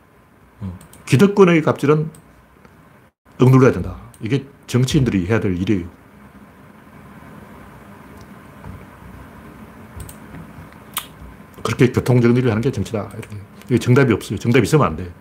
어, 0.61 0.79
기득권의 1.07 1.63
갑질은 1.63 2.11
억눌러야 3.41 3.73
된다. 3.73 3.97
이게 4.21 4.45
정치인들이 4.67 5.27
해야 5.29 5.41
될 5.41 5.57
일이에요. 5.57 5.87
그렇게 11.69 11.93
교통정리를 11.93 12.51
하는 12.51 12.63
게 12.63 12.73
정치다. 12.73 13.11
이렇게. 13.13 13.79
정답이 13.79 14.11
없어요. 14.15 14.39
정답이 14.39 14.65
있으면 14.65 14.87
안 14.87 14.97
돼. 14.97 15.13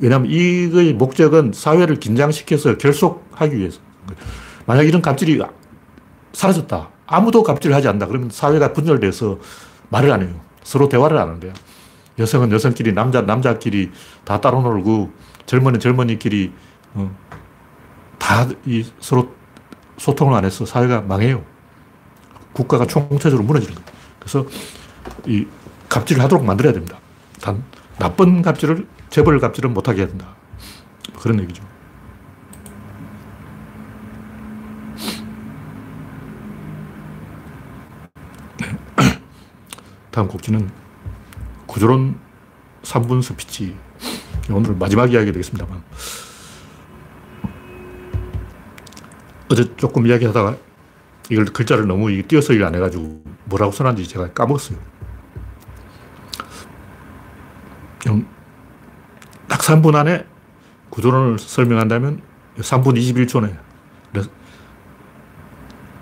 왜냐하면 0.00 0.30
이의 0.30 0.94
목적은 0.94 1.52
사회를 1.54 1.96
긴장시켜서 1.96 2.78
결속하기 2.78 3.58
위해서. 3.58 3.78
만약 4.64 4.84
이런 4.84 5.02
갑질이 5.02 5.42
사라졌다. 6.32 6.88
아무도 7.06 7.42
갑질을 7.42 7.76
하지 7.76 7.86
않는다. 7.86 8.06
그러면 8.06 8.30
사회가 8.30 8.72
분열돼서 8.72 9.38
말을 9.90 10.10
안 10.10 10.22
해요. 10.22 10.40
서로 10.62 10.88
대화를 10.88 11.18
안 11.18 11.28
한대요. 11.28 11.52
여성은 12.18 12.50
여성끼리, 12.50 12.94
남자 12.94 13.20
남자끼리 13.20 13.90
다 14.24 14.40
따로 14.40 14.62
놀고, 14.62 15.12
젊은이 15.44 15.80
젊은이끼리 15.80 16.50
어, 16.94 17.14
다이 18.18 18.86
서로 19.00 19.34
소통을 19.98 20.34
안 20.34 20.46
해서 20.46 20.64
사회가 20.64 21.02
망해요. 21.02 21.44
국가가 22.54 22.86
총체적으로 22.86 23.44
무너지는 23.44 23.74
거예요. 23.74 23.90
그래서 24.18 24.46
이 25.26 25.46
갑질을 25.88 26.22
하도록 26.24 26.44
만들어야 26.44 26.72
됩니다. 26.72 26.98
단 27.40 27.62
나쁜 27.98 28.42
갑질을 28.42 28.86
재벌 29.10 29.38
갑질은 29.40 29.72
못하게 29.74 30.00
해야 30.00 30.08
된다. 30.08 30.36
그런 31.20 31.40
얘기죠. 31.40 31.62
다음 40.10 40.28
곡지는 40.28 40.70
구조론 41.66 42.18
3분 42.82 43.22
스피치. 43.22 43.76
오늘 44.50 44.74
마지막 44.74 45.12
이야기 45.12 45.32
되겠습니다만. 45.32 45.82
어제 49.50 49.74
조금 49.76 50.06
이야기하다가 50.06 50.56
이걸 51.30 51.46
글자를 51.46 51.86
너무 51.86 52.10
띄어서 52.22 52.52
안 52.64 52.74
해가지고 52.74 53.22
뭐라고 53.46 53.72
써놨는지 53.72 54.08
제가 54.10 54.32
까먹었어요. 54.32 54.78
딱 59.48 59.57
3분 59.68 59.94
안에 59.96 60.24
구조론을 60.88 61.38
설명한다면 61.38 62.22
3분 62.58 62.96
21초 62.96 63.42
내. 63.42 63.54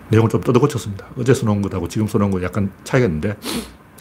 내용을 0.08 0.30
좀 0.30 0.40
뜯어 0.40 0.60
고쳤습니다. 0.60 1.06
어제 1.18 1.34
써놓은 1.34 1.62
것하고 1.62 1.88
지금 1.88 2.06
써놓은 2.06 2.30
거 2.30 2.40
약간 2.44 2.70
차이가 2.84 3.06
있는데 3.06 3.36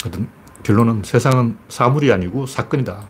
하여튼 0.04 0.28
결론은 0.62 1.02
세상은 1.04 1.58
사물이 1.68 2.14
아니고 2.14 2.46
사건이다. 2.46 3.10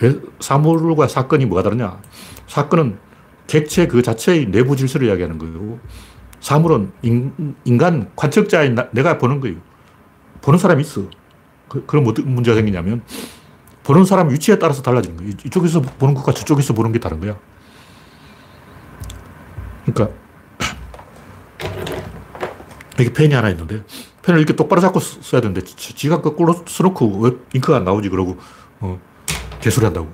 왜 0.00 0.20
사물과 0.38 1.08
사건이 1.08 1.46
뭐가 1.46 1.64
다르냐? 1.64 2.00
사건은 2.46 2.98
객체 3.48 3.88
그 3.88 4.00
자체의 4.00 4.46
내부 4.52 4.76
질서를 4.76 5.08
이야기하는 5.08 5.38
거고 5.38 5.80
사물은 6.38 6.92
인, 7.02 7.56
인간 7.64 8.12
관측자인 8.14 8.76
나, 8.76 8.88
내가 8.92 9.18
보는 9.18 9.40
거예요. 9.40 9.56
보는 10.40 10.60
사람이 10.60 10.82
있어. 10.82 11.02
그, 11.68 11.84
그럼 11.84 12.06
어떤 12.06 12.32
문제가 12.32 12.54
생기냐면 12.54 13.02
보는 13.84 14.04
사람 14.04 14.30
위치에 14.30 14.58
따라서 14.58 14.82
달라지는 14.82 15.16
거예요. 15.16 15.32
이쪽에서 15.44 15.80
보는 15.80 16.14
것과 16.14 16.32
저쪽에서 16.32 16.72
보는 16.72 16.92
게 16.92 16.98
다른 16.98 17.20
거야. 17.20 17.36
그러니까 19.84 20.16
여기 22.98 23.12
펜이 23.12 23.34
하나 23.34 23.50
있는데 23.50 23.82
펜을 24.22 24.38
이렇게 24.38 24.54
똑바로 24.54 24.80
잡고 24.80 25.00
써야 25.00 25.40
되는데 25.40 25.62
지가 25.64 26.20
거꾸로 26.20 26.62
써놓고 26.66 27.18
왜 27.20 27.32
잉크가 27.54 27.78
안 27.78 27.84
나오지 27.84 28.08
그러고 28.08 28.38
어, 28.80 29.00
개소리 29.60 29.84
한다고. 29.84 30.12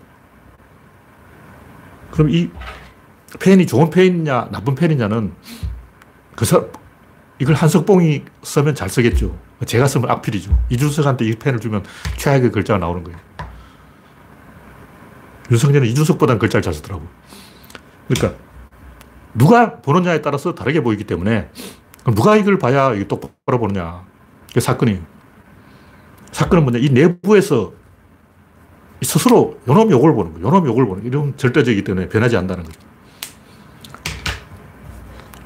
그럼 2.11 2.31
이 2.31 2.51
펜이 3.39 3.67
좋은 3.67 3.91
펜이냐 3.91 4.49
나쁜 4.51 4.75
펜이냐는 4.75 5.35
그 6.35 6.47
사, 6.47 6.65
이걸 7.39 7.55
한석봉이 7.55 8.25
쓰면 8.43 8.75
잘 8.75 8.89
쓰겠죠. 8.89 9.39
제가 9.67 9.87
쓰면 9.87 10.11
악필이죠. 10.11 10.59
이준석한테 10.71 11.27
이 11.27 11.35
펜을 11.35 11.61
주면 11.61 11.85
최악의 12.17 12.51
글자가 12.51 12.79
나오는 12.79 13.05
거예요. 13.05 13.28
윤석열은 15.51 15.89
이준석보다는 15.89 16.39
글자를 16.39 16.63
잘 16.63 16.75
쓰더라고. 16.75 17.07
그러니까 18.09 18.39
누가 19.35 19.77
보느냐에 19.81 20.23
따라서 20.23 20.55
다르게 20.55 20.83
보이기 20.83 21.05
때문에 21.05 21.51
누가 22.15 22.37
이걸 22.37 22.59
봐야 22.59 22.95
이게 22.95 23.07
똑바로 23.07 23.59
보느냐. 23.59 24.05
그게 24.49 24.61
사건이에요. 24.61 25.01
사건은 26.33 26.65
뭐냐. 26.65 26.79
이 26.79 26.91
내부에서 26.91 27.73
스스로 29.03 29.59
요놈 29.69 29.91
욕을 29.91 30.15
보는 30.15 30.33
거예요. 30.35 30.47
요놈 30.47 30.67
욕을 30.67 30.87
보는 30.87 31.03
거예요. 31.03 31.09
이런 31.09 31.37
절대적이기 31.37 31.85
때문에 31.85 32.09
변하지 32.09 32.37
않는다는 32.37 32.65
거죠. 32.65 32.81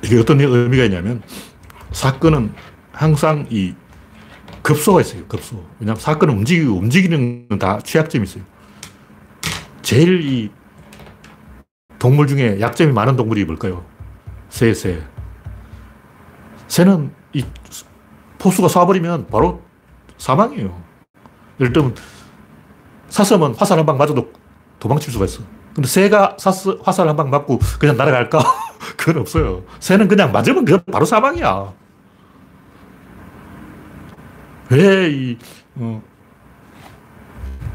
이게 0.05 0.19
어떤 0.19 0.41
의미가 0.41 0.85
있냐면 0.85 1.23
사건은 1.93 2.53
항상 2.93 3.47
이 3.51 3.75
급소가 4.63 5.01
있어요. 5.01 5.25
급소. 5.27 5.65
왜냐하면 5.81 6.01
사건은 6.01 6.35
움직이고 6.39 6.73
움직이는 6.75 7.49
건다 7.49 7.81
취약점이 7.81 8.25
있어요. 8.25 8.45
제일 9.83 10.23
이 10.23 10.51
동물 11.99 12.27
중에 12.27 12.61
약점이 12.61 12.93
많은 12.93 13.17
동물이 13.17 13.45
뭘까요? 13.45 13.85
새, 14.49 14.75
새. 14.75 15.03
새는 16.69 17.13
이 17.33 17.45
포수가 18.39 18.69
쏴버리면 18.69 19.29
바로 19.31 19.63
사망이에요. 20.19 20.83
예를 21.61 21.73
들면 21.73 21.95
사슴은 23.09 23.55
화살 23.55 23.79
한 23.79 23.87
방 23.87 23.99
맞아도 23.99 24.33
도망칠 24.81 25.13
수가 25.13 25.25
있어. 25.27 25.43
근데 25.75 25.89
새가 25.89 26.37
사스, 26.39 26.77
화살 26.83 27.09
한 27.09 27.17
방 27.17 27.31
맞고 27.31 27.59
그냥 27.79 27.97
날아갈까? 27.97 28.41
그건 28.97 29.19
없어요. 29.19 29.63
새는 29.81 30.09
그냥 30.09 30.33
맞으면 30.33 30.65
그건 30.65 30.83
바로 30.91 31.05
사망이야. 31.05 31.73
왜 34.71 35.11
이, 35.11 35.39
어, 35.77 36.03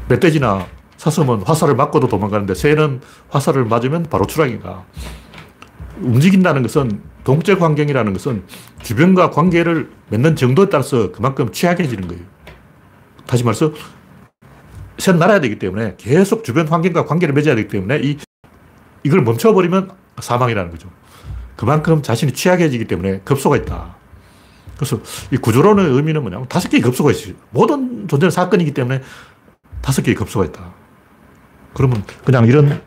멧돼지나 0.08 0.66
사슴은 0.98 1.42
화살을 1.42 1.74
맞고도 1.76 2.08
도망가는데 2.08 2.54
새는 2.54 3.00
화살을 3.30 3.64
맞으면 3.64 4.02
바로 4.04 4.26
추락인가. 4.26 4.84
움직인다는 6.00 6.62
것은 6.62 7.00
동적 7.24 7.62
환경이라는 7.62 8.12
것은 8.12 8.44
주변과 8.82 9.30
관계를 9.30 9.90
맺는 10.10 10.36
정도에 10.36 10.68
따라서 10.68 11.10
그만큼 11.12 11.50
취약해지는 11.50 12.08
거예요. 12.08 12.22
다시 13.26 13.44
말해서 13.44 13.72
새는 14.98 15.18
날아야 15.20 15.40
되기 15.40 15.58
때문에 15.58 15.94
계속 15.98 16.44
주변 16.44 16.66
환경과 16.66 17.06
관계를 17.06 17.34
맺어야 17.34 17.54
되기 17.54 17.68
때문에 17.68 18.00
이, 18.02 18.18
이걸 19.04 19.22
멈춰버리면 19.22 19.90
사망이라는 20.20 20.70
거죠. 20.70 20.88
그만큼 21.56 22.02
자신이 22.02 22.32
취약해지기 22.32 22.86
때문에 22.86 23.20
급소가 23.24 23.56
있다. 23.56 23.96
그래서 24.76 25.00
이 25.32 25.36
구조론의 25.36 25.86
의미는 25.86 26.22
뭐냐면 26.22 26.48
다섯 26.48 26.68
개의 26.68 26.82
급소가 26.82 27.10
있어요. 27.10 27.34
모든 27.50 28.08
존재는 28.08 28.30
사건이기 28.30 28.74
때문에 28.74 29.02
다섯 29.80 30.02
개의 30.02 30.14
급소가 30.14 30.44
있다. 30.44 30.72
그러면 31.78 32.02
그냥 32.24 32.44
이런 32.44 32.82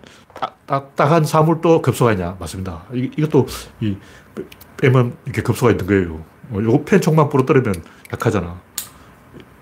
딱딱한 0.66 1.24
사물도 1.24 1.82
급소가 1.82 2.12
있냐? 2.12 2.36
맞습니다. 2.38 2.84
이, 2.94 3.10
이것도 3.18 3.48
이 3.80 3.96
빼면 4.76 5.16
이렇게 5.24 5.42
급소가 5.42 5.72
있는 5.72 5.88
거예요. 5.88 6.26
어, 6.52 6.62
요거 6.62 6.84
펜 6.84 7.00
총만 7.00 7.30
부러뜨리면 7.30 7.74
약하잖아. 8.12 8.60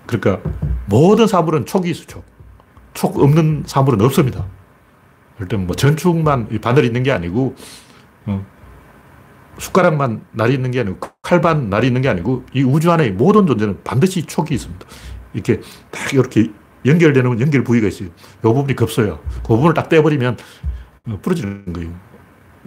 그러니까 0.06 0.42
모든 0.86 1.28
사물은 1.28 1.64
촉이 1.64 1.90
있어, 1.90 2.04
촉. 2.06 2.24
촉 2.92 3.16
없는 3.20 3.62
사물은 3.66 4.00
없습니다. 4.00 4.46
일단 5.38 5.64
뭐 5.64 5.76
전축만 5.76 6.48
바늘이 6.60 6.88
있는 6.88 7.04
게 7.04 7.12
아니고, 7.12 7.54
어, 8.26 8.44
숟가락만 9.58 10.24
날이 10.32 10.54
있는 10.54 10.72
게 10.72 10.80
아니고, 10.80 10.98
칼반 11.22 11.70
날이 11.70 11.86
있는 11.86 12.02
게 12.02 12.08
아니고, 12.08 12.44
이 12.52 12.64
우주 12.64 12.90
안에 12.90 13.10
모든 13.10 13.46
존재는 13.46 13.84
반드시 13.84 14.26
촉이 14.26 14.48
있습니다. 14.50 14.84
이렇게 15.34 15.60
딱 15.92 16.12
이렇게 16.12 16.50
연결되는 16.84 17.40
연결 17.40 17.64
부위가 17.64 17.88
있어요. 17.88 18.08
이 18.08 18.42
부분이 18.42 18.74
급소야. 18.74 19.18
그 19.42 19.48
부분을 19.48 19.74
딱 19.74 19.88
떼버리면 19.88 20.36
어, 21.08 21.18
부러지는 21.22 21.72
거예요. 21.72 21.90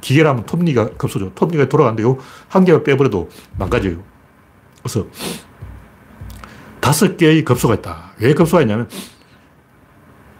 기계라면 0.01 0.45
톱니가 0.45 0.89
급소죠. 0.97 1.33
톱니가 1.33 1.69
돌아가는데 1.69 2.03
한 2.49 2.65
개만 2.65 2.83
빼버려도 2.83 3.29
망가져요. 3.57 4.03
그래서 4.81 5.07
다섯 6.79 7.15
개의 7.15 7.43
급소가 7.45 7.75
있다. 7.75 8.11
왜 8.19 8.33
급소가 8.33 8.61
있냐면 8.61 8.89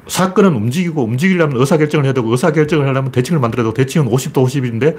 사건은 0.08 0.54
움직이고 0.54 1.04
움직이려면 1.04 1.58
의사결정을 1.58 2.06
해야 2.06 2.14
되고 2.14 2.30
의사결정을 2.30 2.86
하려면 2.86 3.12
대칭을 3.12 3.40
만들어도 3.40 3.74
대칭은 3.74 4.10
50도 4.10 4.46
50인데 4.46 4.98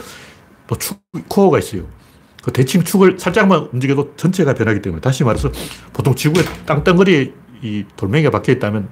또 0.67 0.77
축, 0.77 0.99
코어가 1.29 1.59
있어요. 1.59 1.87
그 2.43 2.53
대칭 2.53 2.83
축을 2.85 3.19
살짝만 3.19 3.69
움직여도 3.73 4.17
전체가 4.17 4.55
변하기 4.55 4.81
때문에 4.81 5.01
다시 5.01 5.25
말해서 5.25 5.51
보통 5.93 6.15
지구의 6.15 6.45
땅덩어리에 6.67 7.33
이 7.65 7.85
돌멩이가 7.97 8.31
박혀 8.31 8.53
있다면 8.53 8.89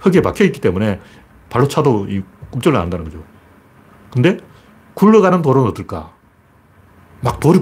흙에 0.00 0.20
박혀 0.20 0.44
있기 0.44 0.60
때문에 0.60 1.00
발로 1.48 1.68
차도 1.68 2.06
이 2.08 2.22
꿈절을 2.50 2.76
안 2.76 2.84
한다는 2.84 3.04
거죠. 3.04 3.22
근데 4.10 4.38
굴러가는 4.94 5.42
도로는 5.42 5.70
어떨까? 5.70 6.12
막 7.20 7.38
돌이 7.38 7.60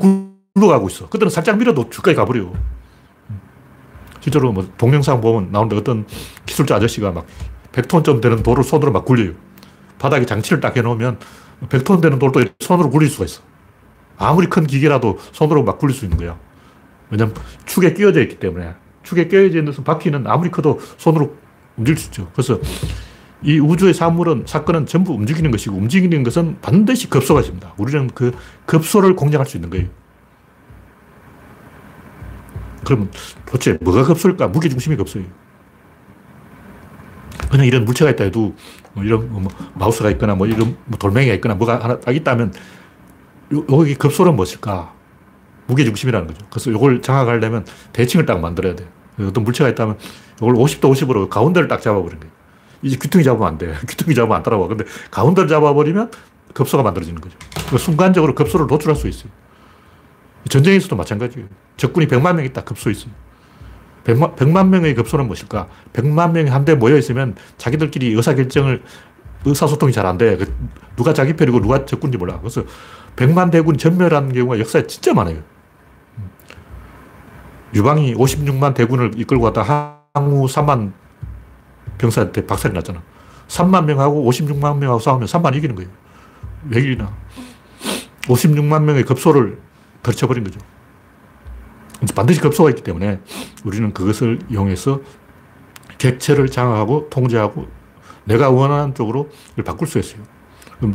굴러가고 0.55 0.89
있어. 0.89 1.09
그때는 1.09 1.31
살짝 1.31 1.59
밀어도 1.59 1.91
저까지 1.91 2.17
가버려. 2.17 2.51
실제로 4.21 4.53
뭐 4.53 4.67
동영상 4.79 5.21
보면 5.21 5.53
나오는데 5.53 5.77
어떤 5.77 6.07
기술자 6.47 6.77
아저씨가 6.77 7.13
막 7.13 7.27
100톤쯤 7.73 8.23
되는 8.23 8.43
돌을 8.43 8.65
손으로 8.65 8.91
막 8.91 9.05
굴려요. 9.05 9.33
바닥에 9.99 10.25
장치를 10.25 10.61
딱 10.61 10.77
해놓으면 10.77 11.19
100톤 11.69 12.01
되는 12.01 12.19
돌도 12.19 12.43
손으로 12.61 12.89
굴릴 12.89 13.11
수가 13.11 13.27
있어. 13.27 13.43
아무리 14.17 14.47
큰 14.47 14.67
기계라도 14.67 15.19
손으로 15.33 15.63
막 15.63 15.79
굴릴 15.79 15.95
수 15.95 16.07
있는 16.07 16.17
거야. 16.17 16.39
왜냐면 17.11 17.35
축에 17.67 17.93
끼어져 17.93 18.23
있기 18.23 18.39
때문에. 18.39 18.75
축에 19.05 19.29
껴져 19.29 19.59
있는 19.59 19.73
바퀴는 19.73 20.27
아무리 20.27 20.51
커도 20.51 20.81
손으로 20.97 21.37
움직일 21.77 21.99
수 21.99 22.07
있죠. 22.09 22.31
그래서 22.33 22.59
이 23.43 23.59
우주의 23.59 23.93
사물은, 23.93 24.45
사건은 24.47 24.87
전부 24.87 25.13
움직이는 25.13 25.51
것이고, 25.51 25.77
움직이는 25.77 26.23
것은 26.23 26.57
반드시 26.63 27.11
급소가 27.11 27.41
있습니다. 27.41 27.75
우리는 27.77 28.09
그 28.15 28.33
급소를 28.65 29.15
공략할 29.15 29.47
수 29.47 29.59
있는 29.59 29.69
거예요. 29.69 29.89
그러면 32.85 33.11
도대체 33.45 33.79
뭐가 33.83 34.05
급소일까? 34.05 34.49
무게중심이 34.49 34.97
급소예요. 34.97 35.29
그냥 37.51 37.67
이런 37.67 37.85
물체가 37.85 38.11
있다 38.13 38.25
해도, 38.25 38.55
뭐 38.95 39.05
이런 39.05 39.31
뭐 39.31 39.43
마우스가 39.75 40.11
있거나, 40.13 40.35
뭐 40.35 40.47
이런 40.47 40.77
뭐 40.87 40.99
돌멩이가 40.99 41.35
있거나, 41.35 41.55
뭐가 41.55 41.85
하나 41.85 42.01
딱 42.01 42.17
있다면, 42.17 42.53
요, 43.53 43.65
여기 43.71 43.95
급소는 43.95 44.37
무엇일까? 44.37 44.94
무게중심이라는 45.67 46.27
거죠. 46.27 46.47
그래서 46.51 46.71
이걸 46.71 47.01
장악하려면 47.03 47.65
대칭을 47.93 48.27
딱 48.27 48.41
만들어야 48.41 48.75
돼요. 48.75 48.89
어떤 49.21 49.45
물체가 49.45 49.71
있다면 49.71 49.99
이걸 50.39 50.55
50도 50.55 50.93
50으로 50.93 51.29
가운데를 51.29 51.69
딱 51.69 51.81
잡아버리는 51.81 52.21
거예요. 52.21 52.33
이제 52.83 52.97
귀퉁이 53.01 53.25
잡으면 53.25 53.49
안 53.49 53.59
돼. 53.59 53.75
귀퉁이 53.89 54.15
잡으면 54.15 54.37
안 54.37 54.43
따라와. 54.43 54.69
근데 54.69 54.85
가운데를 55.11 55.49
잡아버리면 55.49 56.11
급소가 56.53 56.83
만들어지는 56.83 57.21
거죠. 57.21 57.37
순간적으로 57.79 58.35
급소를 58.35 58.67
노출할 58.67 58.97
수 58.97 59.09
있어요. 59.09 59.31
전쟁에서도 60.49 60.95
마찬가지예요. 60.95 61.49
적군이 61.77 62.07
100만 62.07 62.37
명 62.37 62.45
있다. 62.45 62.63
급소 62.65 62.91
있어요. 62.91 63.11
100만, 64.05 64.37
100만 64.37 64.69
명의 64.69 64.95
급소는 64.95 65.27
무엇일까? 65.27 65.69
100만 65.95 66.33
명이 66.33 66.51
한데 66.51 66.75
모여 66.75 66.97
있으면 66.99 67.35
자기들끼리 67.57 68.13
의사결정을, 68.13 68.83
의사소통이 69.47 69.93
잘 69.93 70.05
안 70.05 70.19
돼. 70.19 70.37
그 70.37 70.55
누가 70.97 71.15
자기 71.15 71.33
편이고 71.35 71.61
누가 71.61 71.87
적군인지 71.87 72.19
몰라. 72.19 72.39
그래서 72.39 72.65
100만 73.17 73.51
대군 73.51 73.79
전멸한 73.79 74.33
경우가 74.33 74.59
역사에 74.59 74.87
진짜 74.87 75.15
많아요. 75.15 75.39
유방이 77.75 78.15
56만 78.15 78.75
대군을 78.75 79.13
이끌고 79.17 79.43
갔다 79.51 80.03
항우 80.15 80.47
3만 80.47 80.93
병사한테 81.99 82.47
박살이 82.47 82.75
났잖아. 82.75 83.03
3만 83.49 83.85
명하고 83.85 84.29
56만 84.31 84.79
명하고 84.79 85.01
싸우면 85.01 85.27
3만 85.27 85.55
이기는 85.57 85.75
거예요. 85.75 85.91
왜 86.69 86.81
이기나? 86.81 87.13
56만 88.23 88.83
명의 88.83 89.05
급소를 89.05 89.59
덜쳐버린 90.03 90.45
거죠. 90.45 90.61
반드시 92.15 92.41
급소가 92.41 92.71
있기 92.71 92.83
때문에 92.83 93.21
우리는 93.65 93.93
그것을 93.93 94.39
이용해서 94.51 95.01
객체를 95.99 96.49
장악하고 96.49 97.09
통제하고 97.11 97.67
내가 98.25 98.51
원하는 98.51 98.95
쪽으로 98.95 99.31
바꿀 99.65 99.89
수 99.89 99.99
있어요. 99.99 100.23
그럼 100.79 100.95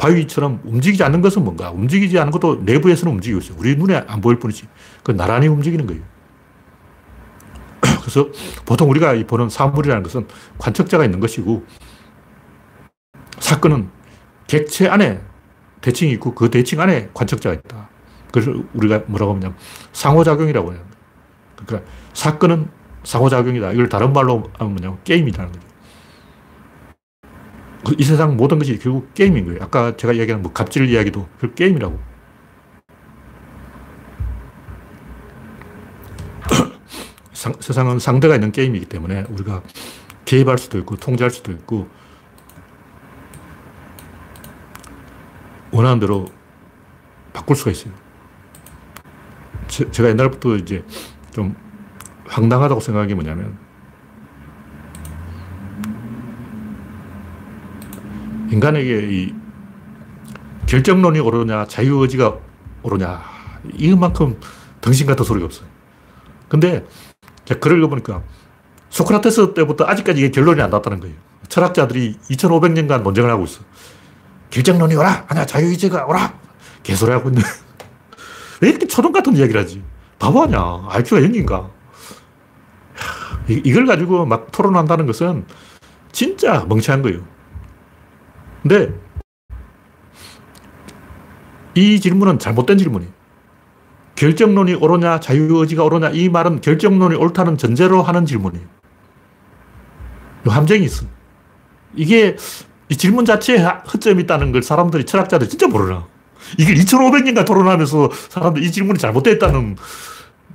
바위처럼 0.00 0.62
움직이지 0.64 1.04
않는 1.04 1.20
것은 1.20 1.44
뭔가? 1.44 1.70
움직이지 1.70 2.18
않는 2.18 2.32
것도 2.32 2.62
내부에서는 2.62 3.12
움직이고 3.12 3.40
있어요. 3.40 3.58
우리 3.58 3.76
눈에 3.76 4.02
안 4.08 4.22
보일 4.22 4.38
뿐이지. 4.38 4.66
그 5.04 5.12
나란히 5.12 5.46
움직이는 5.46 5.86
거예요. 5.86 6.02
그래서 8.00 8.28
보통 8.64 8.88
우리가 8.88 9.14
보는 9.26 9.50
사물이라는 9.50 10.02
것은 10.02 10.26
관측자가 10.56 11.04
있는 11.04 11.20
것이고 11.20 11.66
사건은 13.40 13.90
객체 14.46 14.88
안에 14.88 15.20
대칭이 15.82 16.12
있고 16.12 16.34
그 16.34 16.48
대칭 16.48 16.80
안에 16.80 17.10
관측자가 17.12 17.54
있다. 17.56 17.90
그래서 18.32 18.52
우리가 18.72 19.02
뭐라고 19.06 19.34
하냐면 19.34 19.54
상호작용이라고 19.92 20.72
해요. 20.72 20.80
그러니까 21.56 21.90
사건은 22.14 22.70
상호작용이다. 23.04 23.72
이걸 23.72 23.90
다른 23.90 24.14
말로 24.14 24.50
하면 24.58 24.76
뭐냐 24.76 24.96
게임이라는 25.04 25.52
거죠. 25.52 25.69
그이 27.84 28.04
세상 28.04 28.36
모든 28.36 28.58
것이 28.58 28.78
결국 28.78 29.14
게임인 29.14 29.46
거예요. 29.46 29.62
아까 29.62 29.96
제가 29.96 30.12
이야기한 30.12 30.42
뭐 30.42 30.52
갑질 30.52 30.88
이야기도 30.88 31.28
그 31.38 31.54
게임이라고. 31.54 31.98
상, 37.32 37.54
세상은 37.60 37.98
상대가 37.98 38.34
있는 38.34 38.52
게임이기 38.52 38.86
때문에 38.86 39.24
우리가 39.30 39.62
개입할 40.26 40.58
수도 40.58 40.78
있고 40.78 40.96
통제할 40.96 41.30
수도 41.30 41.52
있고 41.52 41.88
원하는 45.70 46.00
대로 46.00 46.26
바꿀 47.32 47.56
수가 47.56 47.70
있어요. 47.70 47.94
제, 49.68 49.90
제가 49.90 50.10
옛날부터 50.10 50.56
이제 50.56 50.84
좀 51.32 51.56
황당하다고 52.26 52.80
생각한 52.80 53.08
게 53.08 53.14
뭐냐면 53.14 53.56
인간에게 58.50 59.08
이 59.10 59.34
결정론이 60.66 61.20
오르냐 61.20 61.66
자유의지가 61.66 62.36
오르냐 62.82 63.22
이만큼 63.74 64.38
덩신 64.80 65.06
같은 65.06 65.24
소리가 65.24 65.46
없어요. 65.46 65.68
근데 66.48 66.84
글을 67.60 67.78
읽어보니까 67.78 68.22
소크라테스 68.90 69.54
때부터 69.54 69.86
아직까지 69.86 70.20
이게 70.20 70.30
결론이 70.30 70.60
안 70.60 70.70
났다는 70.70 71.00
거예요. 71.00 71.14
철학자들이 71.48 72.16
2500년간 72.30 73.02
논쟁을 73.02 73.30
하고 73.30 73.44
있어. 73.44 73.62
결정론이 74.50 74.94
오라! 74.96 75.26
아니야, 75.28 75.46
자유의지가 75.46 76.06
오라! 76.06 76.34
개소리 76.82 77.12
하고 77.12 77.28
있네. 77.28 77.42
왜 78.60 78.68
이렇게 78.70 78.86
초등 78.86 79.12
같은 79.12 79.36
이야기를 79.36 79.60
하지? 79.60 79.82
바보 80.18 80.42
아니야. 80.42 80.86
IQ가 80.88 81.20
0인가? 81.22 81.70
이걸 83.48 83.86
가지고 83.86 84.26
막 84.26 84.50
토론한다는 84.52 85.06
것은 85.06 85.44
진짜 86.12 86.64
멍청한 86.68 87.02
거예요. 87.02 87.24
근데 88.62 88.92
이 91.74 92.00
질문은 92.00 92.38
잘못된 92.38 92.78
질문이에요. 92.78 93.12
결정론이 94.16 94.74
옳으냐, 94.74 95.20
자유의지가 95.20 95.84
옳으냐, 95.84 96.10
이 96.10 96.28
말은 96.28 96.60
결정론이 96.60 97.16
옳다는 97.16 97.56
전제로 97.56 98.02
하는 98.02 98.26
질문이에요. 98.26 98.66
함정이 100.46 100.84
있어. 100.84 101.06
이게 101.94 102.36
이 102.90 102.96
질문 102.96 103.24
자체에 103.24 103.58
허점이 103.58 104.24
있다는 104.24 104.52
걸 104.52 104.62
사람들이, 104.62 105.06
철학자들이 105.06 105.48
진짜 105.48 105.68
모르나. 105.68 106.06
이걸 106.58 106.74
2500년간 106.74 107.46
토론하면서 107.46 108.10
사람들 108.28 108.62
이 108.62 108.70
질문이 108.70 108.98
잘못됐다는 108.98 109.76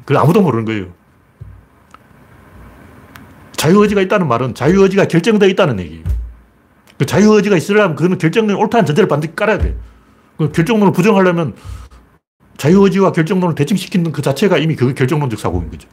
걸 0.06 0.18
아무도 0.18 0.42
모르는 0.42 0.66
거예요. 0.66 0.94
자유의지가 3.54 4.02
있다는 4.02 4.28
말은 4.28 4.54
자유의지가 4.54 5.06
결정되어 5.06 5.50
있다는 5.50 5.80
얘기예요. 5.80 6.04
그 6.98 7.06
자유의지가 7.06 7.58
있으려면 7.58 7.96
그거는 7.96 8.18
결정론이 8.18 8.58
옳다는 8.60 8.86
전제를 8.86 9.08
반드시 9.08 9.36
깔아야 9.36 9.58
돼. 9.58 9.78
그 10.38 10.52
결정론을 10.52 10.94
부정하려면 10.94 11.56
자유의지와 12.58 13.12
결정론을 13.12 13.56
대칭시키는 13.56 14.12
그 14.12 14.22
자체가 14.22 14.58
이미 14.58 14.76
그 14.76 14.94
결정론적 14.94 15.40
사고인 15.40 15.70
거죠. 15.70 15.88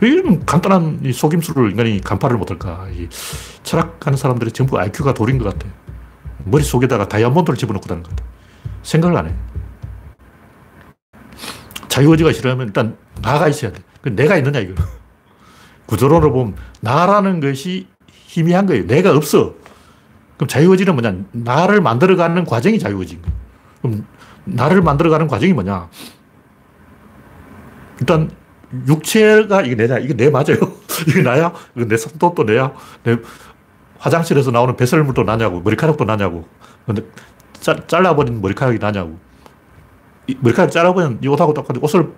왜 0.00 0.08
이런 0.08 0.44
간단한 0.44 1.00
이 1.04 1.12
속임수를 1.12 1.70
인간이 1.70 2.00
간파를 2.00 2.36
못할까? 2.38 2.88
이 2.90 3.08
철학하는 3.62 4.16
사람들이 4.16 4.50
전부 4.50 4.78
IQ가 4.78 5.14
돌인 5.14 5.38
것 5.38 5.44
같아. 5.44 5.68
머릿속에다가 6.44 7.06
다이아몬드를 7.06 7.56
집어넣고 7.58 7.86
다는 7.86 8.02
것 8.02 8.10
같아. 8.10 8.24
생각을 8.82 9.16
안 9.18 9.28
해. 9.28 9.34
자유의지가 11.88 12.32
싫으면 12.32 12.68
일단 12.68 12.96
나가 13.20 13.48
있어야 13.48 13.72
돼. 13.72 13.82
그 14.00 14.08
내가 14.08 14.36
있느냐, 14.38 14.60
이거. 14.60 14.74
구조론으로 15.86 16.32
보면 16.32 16.56
나라는 16.80 17.40
것이 17.40 17.88
희미한 18.30 18.66
거예요. 18.66 18.86
내가 18.86 19.10
없어. 19.16 19.54
그럼 20.36 20.48
자유의지는 20.48 20.94
뭐냐? 20.94 21.24
나를 21.32 21.80
만들어가는 21.80 22.44
과정이 22.44 22.78
자유의지인 22.78 23.22
거예요. 23.22 23.36
그럼 23.82 24.06
나를 24.44 24.82
만들어가는 24.82 25.26
과정이 25.26 25.52
뭐냐? 25.52 25.88
일단 27.98 28.30
육체가 28.86 29.62
이게 29.62 29.74
내냐? 29.74 29.98
이게 29.98 30.14
내 30.14 30.30
맞아요? 30.30 30.58
이게 31.08 31.22
나야? 31.22 31.52
이거 31.74 31.86
내 31.86 31.96
손톱도 31.96 32.44
내야? 32.44 32.72
내 33.02 33.16
화장실에서 33.98 34.52
나오는 34.52 34.76
배설물도 34.76 35.24
나냐고? 35.24 35.60
머리카락도 35.60 36.04
나냐고? 36.04 36.46
근데 36.86 37.02
짜, 37.54 37.74
잘라버린 37.88 38.40
머리카락이 38.40 38.78
나냐고? 38.78 39.18
머리카락 40.38 40.70
잘라버린 40.70 41.18
이 41.20 41.26
옷하고 41.26 41.52
똑같은 41.52 41.82
옷을 41.82 42.12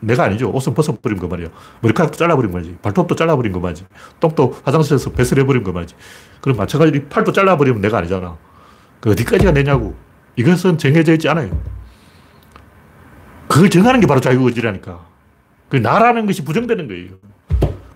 내가 0.00 0.24
아니죠. 0.24 0.50
옷은 0.50 0.74
벗어버린 0.74 1.18
거 1.18 1.26
말이야. 1.26 1.48
머리카락도 1.80 2.16
잘라버린 2.16 2.52
거지. 2.52 2.76
발톱도 2.82 3.14
잘라버린 3.14 3.52
거 3.52 3.60
말이지. 3.60 3.86
똥도 4.20 4.60
화장실에서 4.64 5.10
배설해버린 5.10 5.62
거 5.62 5.72
말이지. 5.72 5.94
그럼 6.40 6.56
마찬가지로 6.58 7.06
팔도 7.08 7.32
잘라버리면 7.32 7.80
내가 7.80 7.98
아니잖아. 7.98 8.36
그 9.00 9.10
어디까지가 9.10 9.52
내냐고. 9.52 9.94
이것은 10.36 10.78
정해져 10.78 11.12
있지 11.12 11.28
않아요. 11.28 11.60
그걸 13.48 13.70
정하는 13.70 14.00
게 14.00 14.06
바로 14.06 14.20
자유의지라니까. 14.20 15.06
그 15.68 15.76
나라는 15.76 16.26
것이 16.26 16.44
부정되는 16.44 16.88
거예요. 16.88 17.10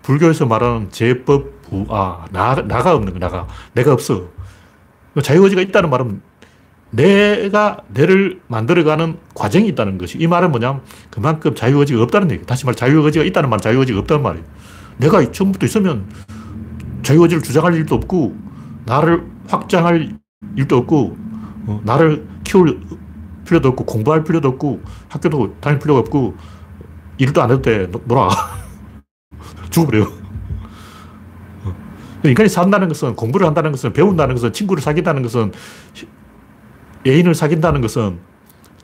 불교에서 0.03 0.47
말하는 0.47 0.91
제법 0.91 1.63
부아, 1.63 2.27
나, 2.31 2.55
나가 2.55 2.95
없는 2.95 3.13
거, 3.13 3.19
나가. 3.19 3.47
내가 3.75 3.93
없어. 3.93 4.29
자유의지가 5.23 5.63
있다는 5.63 5.91
말은 5.91 6.23
내가 6.91 7.83
내를 7.89 8.41
만들어가는 8.49 9.19
과정이 9.35 9.69
있다는 9.69 9.99
것이. 9.99 10.19
이 10.19 10.27
말은 10.27 10.51
뭐냐면 10.51 10.83
그만큼 11.11 11.55
자유의지가 11.55 12.03
없다는 12.05 12.31
얘기. 12.31 12.47
다시 12.47 12.65
말 12.65 12.75
자유의지가 12.75 13.25
있다는 13.25 13.51
말은 13.51 13.61
자유의지가 13.61 14.01
없다는 14.01 14.23
말이에요. 14.23 14.47
내가 14.99 15.31
처음부터 15.31 15.67
있으면 15.67 16.07
자유의지를 17.03 17.43
주장할 17.43 17.75
일도 17.75 17.95
없고, 17.95 18.37
나를 18.87 19.25
확장할 19.49 20.17
일도 20.57 20.77
없고, 20.79 21.17
어, 21.67 21.81
나를 21.85 22.27
키울 22.45 22.81
필요도 23.45 23.69
없고, 23.71 23.85
공부할 23.85 24.25
필요도 24.25 24.49
없고, 24.49 24.83
학교도 25.09 25.57
다닐 25.61 25.79
필요가 25.79 26.01
없고, 26.01 26.37
일도 27.19 27.43
안 27.43 27.51
해도 27.51 27.63
돼. 27.63 27.91
놀아. 28.05 28.29
죽어버려. 29.71 30.05
어. 31.65 31.75
인간이 32.25 32.49
산다는 32.49 32.89
것은, 32.89 33.15
공부를 33.15 33.47
한다는 33.47 33.71
것은, 33.73 33.93
배운다는 33.93 34.35
것은, 34.35 34.53
친구를 34.53 34.83
사귄다는 34.83 35.23
것은, 35.23 35.53
애인을 37.07 37.35
사귄다는 37.35 37.81
것은, 37.81 38.19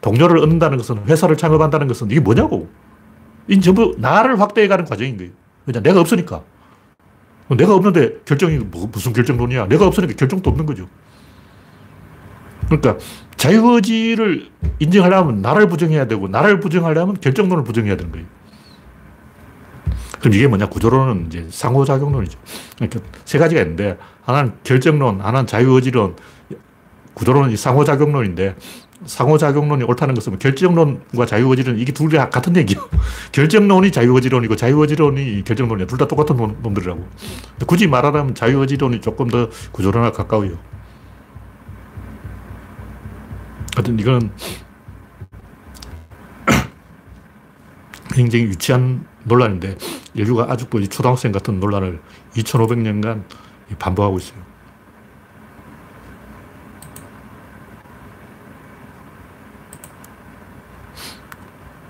동료를 0.01 0.39
얻는다는 0.39 0.79
것은, 0.79 1.05
회사를 1.07 1.37
창업한다는 1.37 1.89
것은, 1.89 2.11
이게 2.11 2.21
뭐냐고. 2.21 2.69
이 3.49 3.61
전부 3.61 3.95
나를 3.99 4.41
확대해가는 4.41 4.85
과정인 4.85 5.17
거예요. 5.17 5.33
그냥 5.65 5.83
내가 5.83 6.01
없으니까. 6.01 6.43
내가 7.57 7.75
없는데 7.75 8.21
결정이 8.25 8.59
뭐, 8.59 8.89
무슨 8.91 9.12
결정론이야. 9.12 9.67
내가 9.67 9.87
없으니까 9.87 10.15
결정도 10.15 10.51
없는 10.51 10.67
거죠. 10.67 10.89
그러니까 12.67 12.97
자유의지를 13.37 14.49
인정하려면 14.79 15.43
나를 15.43 15.69
부정해야 15.69 16.07
되고 16.07 16.29
나를 16.29 16.61
부정하려면 16.61 17.21
결정론을 17.21 17.65
부정해야 17.65 17.97
되는 17.97 18.11
거예요. 18.11 18.27
그럼 20.21 20.33
이게 20.33 20.47
뭐냐? 20.47 20.71
구조론은 20.71 21.27
이제 21.27 21.47
상호작용론이죠. 21.51 22.39
그러니까 22.77 23.01
세 23.27 23.39
가지가 23.39 23.61
있는데 23.61 23.99
하나는 24.23 24.55
결정론, 24.65 25.21
하나는 25.21 25.47
자유의지론, 25.47 26.17
구조론은 27.15 27.57
상호작용론인데 27.57 28.57
상호작용론이 29.07 29.85
옳다는 29.85 30.15
것은 30.15 30.39
결정론과 30.39 31.27
자유의지론 31.27 31.79
이게 31.79 31.93
둘 31.93 32.11
다 32.11 32.31
같은 32.31 32.57
얘기예요. 32.57 32.89
결정론이 33.33 33.91
자유의지론이고 33.93 34.57
자유의지론이 34.57 35.45
결정론이야. 35.45 35.87
둘 35.87 35.99
다 35.99 36.07
똑같은 36.07 36.37
놈 36.37 36.75
들이라고. 36.75 37.07
굳이 37.67 37.87
말하자면 37.87 38.35
자유의지론이 38.35 39.01
조금 39.01 39.29
더 39.29 39.49
구조론과 39.73 40.12
가까워요. 40.12 40.59
하여튼 43.75 43.99
이건 43.99 44.31
굉장히 48.15 48.45
유치한 48.45 49.05
논란인데 49.25 49.77
인류가 50.15 50.47
아직도 50.51 50.79
이 50.81 50.89
초등학생 50.89 51.33
같은 51.33 51.59
논란을 51.59 52.01
2500년간 52.37 53.25
반복하고 53.79 54.19
있어요. 54.19 54.43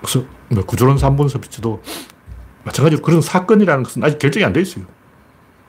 그래서 0.04 0.26
뭐 0.48 0.64
구조론 0.64 0.96
3분 0.96 1.28
서비스도 1.28 1.82
마찬가지로 2.64 3.02
그런 3.02 3.20
사건이라는 3.22 3.82
것은 3.84 4.04
아직 4.04 4.18
결정이 4.18 4.44
안 4.44 4.52
돼 4.52 4.60
있어요. 4.60 4.84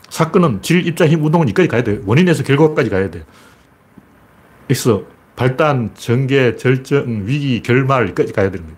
사건은 0.10 0.62
질, 0.62 0.86
입자, 0.86 1.08
힘, 1.08 1.24
운동은 1.26 1.48
여기까지 1.48 1.68
가야 1.68 1.84
돼. 1.84 2.02
원인에서 2.06 2.44
결과까지 2.44 2.90
가야 2.90 3.10
돼. 3.10 3.26
X, 4.70 5.04
발단, 5.36 5.92
전개, 5.96 6.56
절정, 6.56 7.24
위기, 7.26 7.62
결말, 7.64 8.04
여기까지 8.04 8.34
가야 8.34 8.52
되는 8.52 8.66
거예요. 8.66 8.78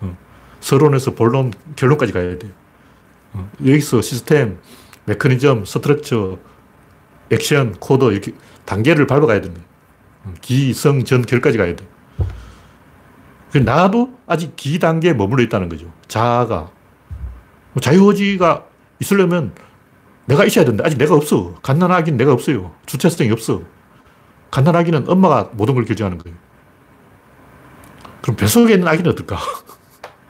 어. 0.00 0.18
서론에서 0.60 1.14
본론, 1.14 1.52
결론까지 1.76 2.12
가야 2.12 2.38
돼. 2.38 2.48
어. 3.32 3.50
여기서 3.64 4.02
시스템, 4.02 4.58
메커니즘, 5.04 5.64
structure, 5.64 6.38
액션, 7.30 7.72
코드, 7.78 8.04
이렇게 8.06 8.32
단계를 8.64 9.06
밟아가야 9.06 9.40
거예요. 9.52 9.66
어. 10.24 10.34
기, 10.42 10.74
승, 10.74 11.04
전, 11.04 11.22
결까지 11.22 11.58
가야 11.58 11.76
돼. 11.76 11.86
나도 13.64 14.18
아직 14.26 14.54
기 14.56 14.78
단계에 14.78 15.14
머물러 15.14 15.42
있다는 15.42 15.68
거죠. 15.68 15.92
자아가. 16.08 16.70
뭐 17.72 17.80
자유의지가 17.80 18.64
있으려면 19.00 19.52
내가 20.26 20.44
있어야 20.44 20.64
된다. 20.64 20.84
아직 20.84 20.98
내가 20.98 21.14
없어. 21.14 21.54
갓난아기는 21.62 22.16
내가 22.16 22.32
없어요. 22.32 22.74
주체성이 22.86 23.30
없어. 23.30 23.62
갓난아기는 24.50 25.08
엄마가 25.08 25.50
모든 25.52 25.74
걸 25.74 25.84
결정하는 25.84 26.18
거예요. 26.18 26.36
그럼 28.22 28.36
뱃속에 28.36 28.74
있는 28.74 28.88
아기는 28.88 29.10
어떨까? 29.10 29.38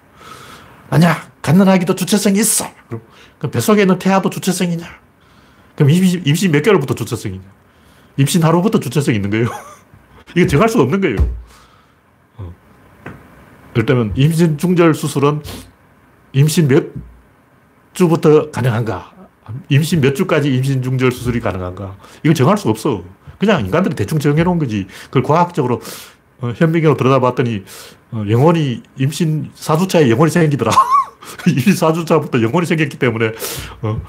아니야. 0.91 1.31
갓난아기도 1.43 1.95
주체성이 1.95 2.41
있어. 2.41 2.67
그럼, 2.89 3.03
그럼 3.39 3.51
뱃속에 3.51 3.83
있는 3.83 3.99
태아도 3.99 4.29
주체성이냐? 4.29 4.87
그럼 5.77 5.91
임신, 5.91 6.23
임신 6.27 6.51
몇 6.53 6.63
개월부터 6.63 6.95
주체성이냐? 6.95 7.45
임신 8.17 8.43
하루부터 8.43 8.81
주체성이 8.81 9.17
있는 9.17 9.31
거예요. 9.31 9.49
이게 10.35 10.47
정할 10.47 10.69
수가 10.69 10.85
없는 10.85 11.01
거예요. 11.01 11.17
어. 13.77 13.81
예를 13.81 13.87
들면 13.87 14.13
임신 14.17 14.59
중절 14.59 14.95
수술은 14.95 15.43
임신 16.33 16.69
몇 16.69 16.87
주부터 17.93 18.51
가능한가? 18.51 19.13
임신 19.69 20.01
몇 20.01 20.15
주까지 20.15 20.55
임신 20.55 20.83
중절 20.83 21.13
수술이 21.13 21.41
가능한가? 21.41 21.97
이걸 22.23 22.35
정할 22.35 22.59
수 22.59 22.69
없어. 22.69 23.03
그냥 23.39 23.65
인간들이 23.65 23.95
대충 23.95 24.19
정해놓은 24.19 24.59
거지. 24.59 24.87
그걸 25.05 25.23
과학적으로 25.23 25.81
어, 26.41 26.53
현미경으로 26.55 26.97
들여다봤더니 26.97 27.65
어, 28.13 28.25
영혼이 28.29 28.83
임신 28.99 29.51
4주차에 29.55 30.11
영혼이 30.11 30.31
생기더라. 30.31 30.71
임신 31.49 31.75
4주차부터 31.75 32.43
영혼이 32.43 32.67
생겼기 32.67 32.99
때문에 32.99 33.33
어, 33.83 34.01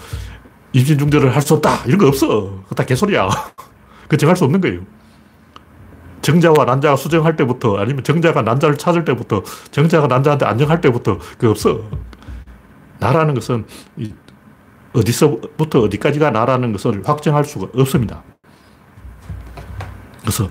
임신 0.73 0.97
중절을 0.97 1.35
할 1.35 1.41
수 1.41 1.53
없다. 1.55 1.83
이런 1.85 1.97
거 1.99 2.07
없어. 2.07 2.61
그거 2.63 2.75
다 2.75 2.83
개소리야. 2.85 3.29
그 4.07 4.17
정할 4.17 4.35
수 4.35 4.43
없는 4.45 4.59
거예요. 4.61 4.81
정자와 6.21 6.65
난자가 6.65 6.95
수정할 6.95 7.35
때부터 7.35 7.77
아니면 7.77 8.03
정자가 8.03 8.41
난자를 8.41 8.77
찾을 8.77 9.05
때부터 9.05 9.43
정자가 9.71 10.07
난자한테 10.07 10.45
안정할 10.45 10.81
때부터 10.81 11.19
그 11.37 11.49
없어. 11.49 11.83
나라는 12.99 13.33
것은 13.33 13.65
어디서부터 14.93 15.81
어디까지가 15.81 16.31
나라는 16.31 16.71
것을 16.71 17.07
확정할 17.07 17.45
수가 17.45 17.67
없습니다. 17.73 18.23
그래서 20.21 20.49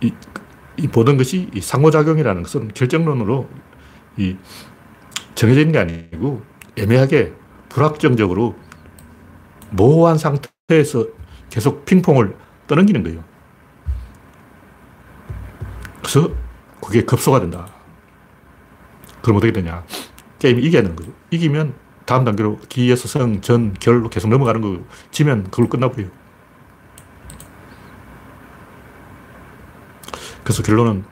이, 0.00 0.12
이 0.76 0.88
모든 0.88 1.16
것이 1.16 1.48
이 1.54 1.60
상호작용이라는 1.60 2.42
것은 2.42 2.68
결정론으로 2.74 3.48
이 4.18 4.36
정해져 5.34 5.60
있는 5.60 5.72
게 5.72 5.78
아니고 5.78 6.42
애매하게 6.76 7.32
불확정적으로 7.70 8.54
모호한 9.70 10.18
상태에서 10.18 11.06
계속 11.50 11.84
핑퐁을 11.86 12.36
떠넘기는 12.66 13.02
거예요. 13.02 13.24
그래서 16.02 16.30
그게 16.80 17.04
급소가 17.04 17.40
된다. 17.40 17.68
그럼 19.22 19.36
어떻게 19.36 19.52
되냐. 19.52 19.84
게임이 20.40 20.62
이겨야 20.62 20.82
되는 20.82 20.96
거죠. 20.96 21.12
이기면 21.30 21.74
다음 22.04 22.24
단계로 22.24 22.58
기에서 22.68 23.06
성, 23.06 23.40
전, 23.40 23.72
결로 23.74 24.10
계속 24.10 24.28
넘어가는 24.28 24.60
거고, 24.60 24.84
지면 25.12 25.44
그걸 25.44 25.68
끝나버려요. 25.68 26.10
그래서 30.42 30.62
결론은 30.64 31.04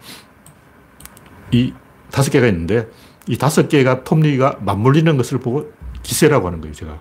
이 1.52 1.72
다섯 2.10 2.32
개가 2.32 2.48
있는데, 2.48 2.88
이 3.28 3.38
다섯 3.38 3.68
개가 3.68 4.02
톱니가 4.02 4.58
맞물리는 4.60 5.16
것을 5.16 5.38
보고 5.38 5.72
기세라고 6.02 6.48
하는 6.48 6.60
거예요, 6.60 6.74
제가. 6.74 7.00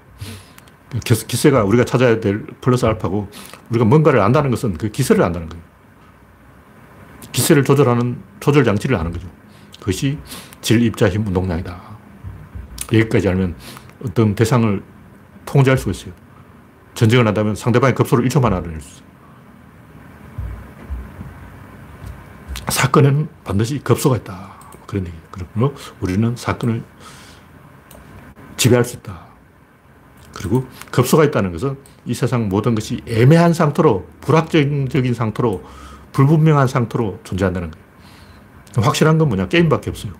기세가 1.01 1.63
우리가 1.63 1.85
찾아야 1.85 2.19
될 2.19 2.45
플러스 2.61 2.85
알파고, 2.85 3.29
우리가 3.71 3.85
뭔가를 3.85 4.19
안다는 4.21 4.51
것은 4.51 4.77
그 4.77 4.89
기세를 4.89 5.23
안다는 5.23 5.49
거예요. 5.49 5.63
기세를 7.31 7.63
조절하는 7.63 8.21
조절 8.39 8.63
장치를 8.63 8.97
하는 8.97 9.11
거죠. 9.11 9.27
그것이 9.79 10.17
질, 10.61 10.81
입자, 10.83 11.09
힘, 11.09 11.25
운동량이다. 11.27 11.79
여기까지 12.93 13.29
알면 13.29 13.55
어떤 14.05 14.35
대상을 14.35 14.83
통제할 15.45 15.77
수 15.77 15.89
있어요. 15.89 16.13
전쟁을 16.95 17.25
한다면 17.27 17.55
상대방의 17.55 17.95
급소를 17.95 18.27
1초만 18.27 18.45
알아낼 18.45 18.81
수 18.81 18.89
있어요. 18.89 19.09
사건에는 22.69 23.27
반드시 23.43 23.79
급소가 23.79 24.17
있다. 24.17 24.51
그런 24.85 25.05
얘기예요. 25.05 25.23
그러므로 25.31 25.75
우리는 26.01 26.35
사건을 26.35 26.83
지배할 28.57 28.83
수 28.83 28.97
있다. 28.97 29.27
그리고 30.33 30.67
급소가 30.91 31.23
있다는 31.25 31.51
것은 31.51 31.77
이 32.05 32.13
세상 32.13 32.49
모든 32.49 32.75
것이 32.75 33.01
애매한 33.07 33.53
상태로, 33.53 34.07
불확정적인 34.21 35.13
상태로, 35.13 35.63
불분명한 36.11 36.67
상태로 36.67 37.19
존재한다는 37.23 37.71
거예요. 37.71 37.85
확실한 38.77 39.17
건 39.17 39.29
뭐냐? 39.29 39.47
게임밖에 39.47 39.89
없어요. 39.89 40.13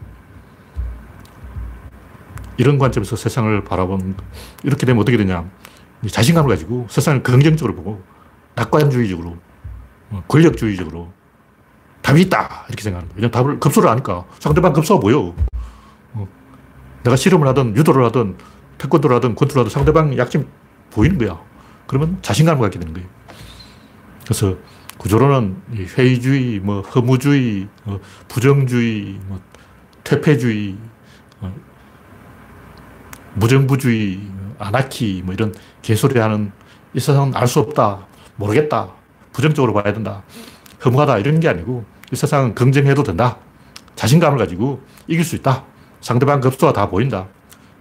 이런 2.58 2.78
관점에서 2.78 3.16
세상을 3.16 3.64
바라본, 3.64 4.16
이렇게 4.64 4.86
되면 4.86 5.02
어떻게 5.02 5.18
되냐. 5.18 5.50
자신감을 6.10 6.50
가지고 6.50 6.88
세상을 6.90 7.24
긍정적으로 7.24 7.76
보고, 7.76 8.04
낙관주의적으로, 8.56 9.38
어, 10.10 10.24
권력주의적으로, 10.28 11.14
답이 12.02 12.22
있다! 12.22 12.66
이렇게 12.68 12.84
생각하는 12.84 13.14
거예요. 13.14 13.32
답을, 13.32 13.60
급소를 13.60 13.90
아니까. 13.90 14.26
상대방 14.40 14.74
급소가 14.74 15.00
보여. 15.00 15.34
어, 16.14 16.28
내가 17.04 17.16
실험을 17.16 17.48
하든, 17.50 17.78
유도를 17.78 18.04
하든, 18.06 18.38
태권도를 18.78 19.16
하든, 19.18 19.36
권투를 19.36 19.62
하든 19.62 19.70
상대방 19.70 20.18
약점 20.18 20.48
보이는 20.92 21.18
거야. 21.18 21.40
그러면 21.86 22.18
자신감을 22.22 22.62
갖게 22.62 22.80
되는 22.80 22.94
거예요. 22.94 23.08
그래서 24.24 24.56
구조로는 25.00 25.62
회의주의, 25.98 26.60
뭐 26.60 26.82
허무주의, 26.82 27.68
뭐 27.86 28.02
부정주의, 28.28 29.18
뭐 29.28 29.40
퇴폐주의, 30.04 30.76
어, 31.40 31.56
무정부주의, 33.36 34.20
아나키, 34.60 35.22
뭐 35.24 35.34
이런 35.34 35.56
개소리 35.82 36.20
하는 36.20 36.52
이 36.94 37.00
세상은 37.00 37.34
알 37.34 37.48
수 37.48 37.60
없다, 37.62 38.08
모르겠다, 38.36 38.90
부정적으로 39.32 39.74
봐야 39.74 39.94
된다, 39.94 40.22
허무하다 40.84 41.20
이런 41.20 41.40
게 41.40 41.48
아니고 41.48 41.86
이 42.12 42.16
세상은 42.18 42.54
긍정해도 42.54 43.04
된다. 43.04 43.38
자신감을 43.96 44.38
가지고 44.38 44.82
이길 45.08 45.24
수 45.24 45.36
있다. 45.38 45.64
상대방 46.02 46.42
급수가 46.42 46.74
다 46.74 46.90
보인다. 46.90 47.28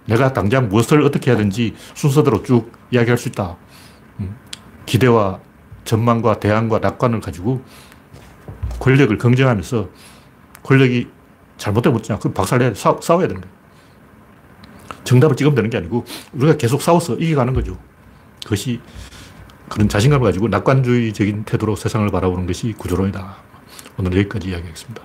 내가 0.05 0.31
당장 0.31 0.69
무엇을 0.69 1.01
어떻게 1.03 1.31
해야 1.31 1.37
되는지 1.37 1.75
순서대로 1.95 2.43
쭉 2.43 2.71
이야기할 2.91 3.17
수 3.17 3.27
있다. 3.27 3.57
음, 4.19 4.37
기대와 4.85 5.39
전망과 5.89 6.39
대안과 6.39 6.79
낙관을 6.79 7.19
가지고 7.19 7.63
권력을 8.79 9.17
긍정하면서 9.17 9.89
권력이 10.61 11.09
잘못되면 11.57 11.97
어쩌냐. 11.97 12.19
그 12.19 12.31
박살내야 12.31 12.75
싸, 12.75 12.95
싸워야 13.01 13.27
되는 13.27 13.41
거예요. 13.41 13.55
정답을 15.03 15.35
찍으면 15.35 15.55
되는 15.55 15.69
게 15.71 15.77
아니고 15.77 16.05
우리가 16.33 16.57
계속 16.57 16.83
싸워서 16.83 17.15
이겨가는 17.15 17.53
거죠. 17.55 17.77
그것이 18.43 18.79
그런 19.67 19.89
자신감을 19.89 20.25
가지고 20.25 20.47
낙관주의적인 20.47 21.45
태도로 21.45 21.75
세상을 21.75 22.07
바라보는 22.09 22.45
것이 22.45 22.73
구조론이다. 22.77 23.37
오늘 23.97 24.17
여기까지 24.19 24.49
이야기하겠습니다. 24.49 25.01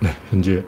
네, 0.00 0.16
현재 0.30 0.64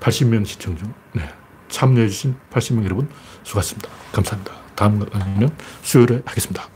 80명 0.00 0.46
시청 0.46 0.76
중, 0.76 0.92
네, 1.12 1.28
참여해주신 1.68 2.36
80명 2.52 2.84
여러분 2.84 3.08
수고하셨습니다. 3.42 3.88
감사합니다. 4.12 4.52
다음 4.76 5.04
강의는 5.04 5.50
수요일에 5.82 6.22
하겠습니다. 6.24 6.75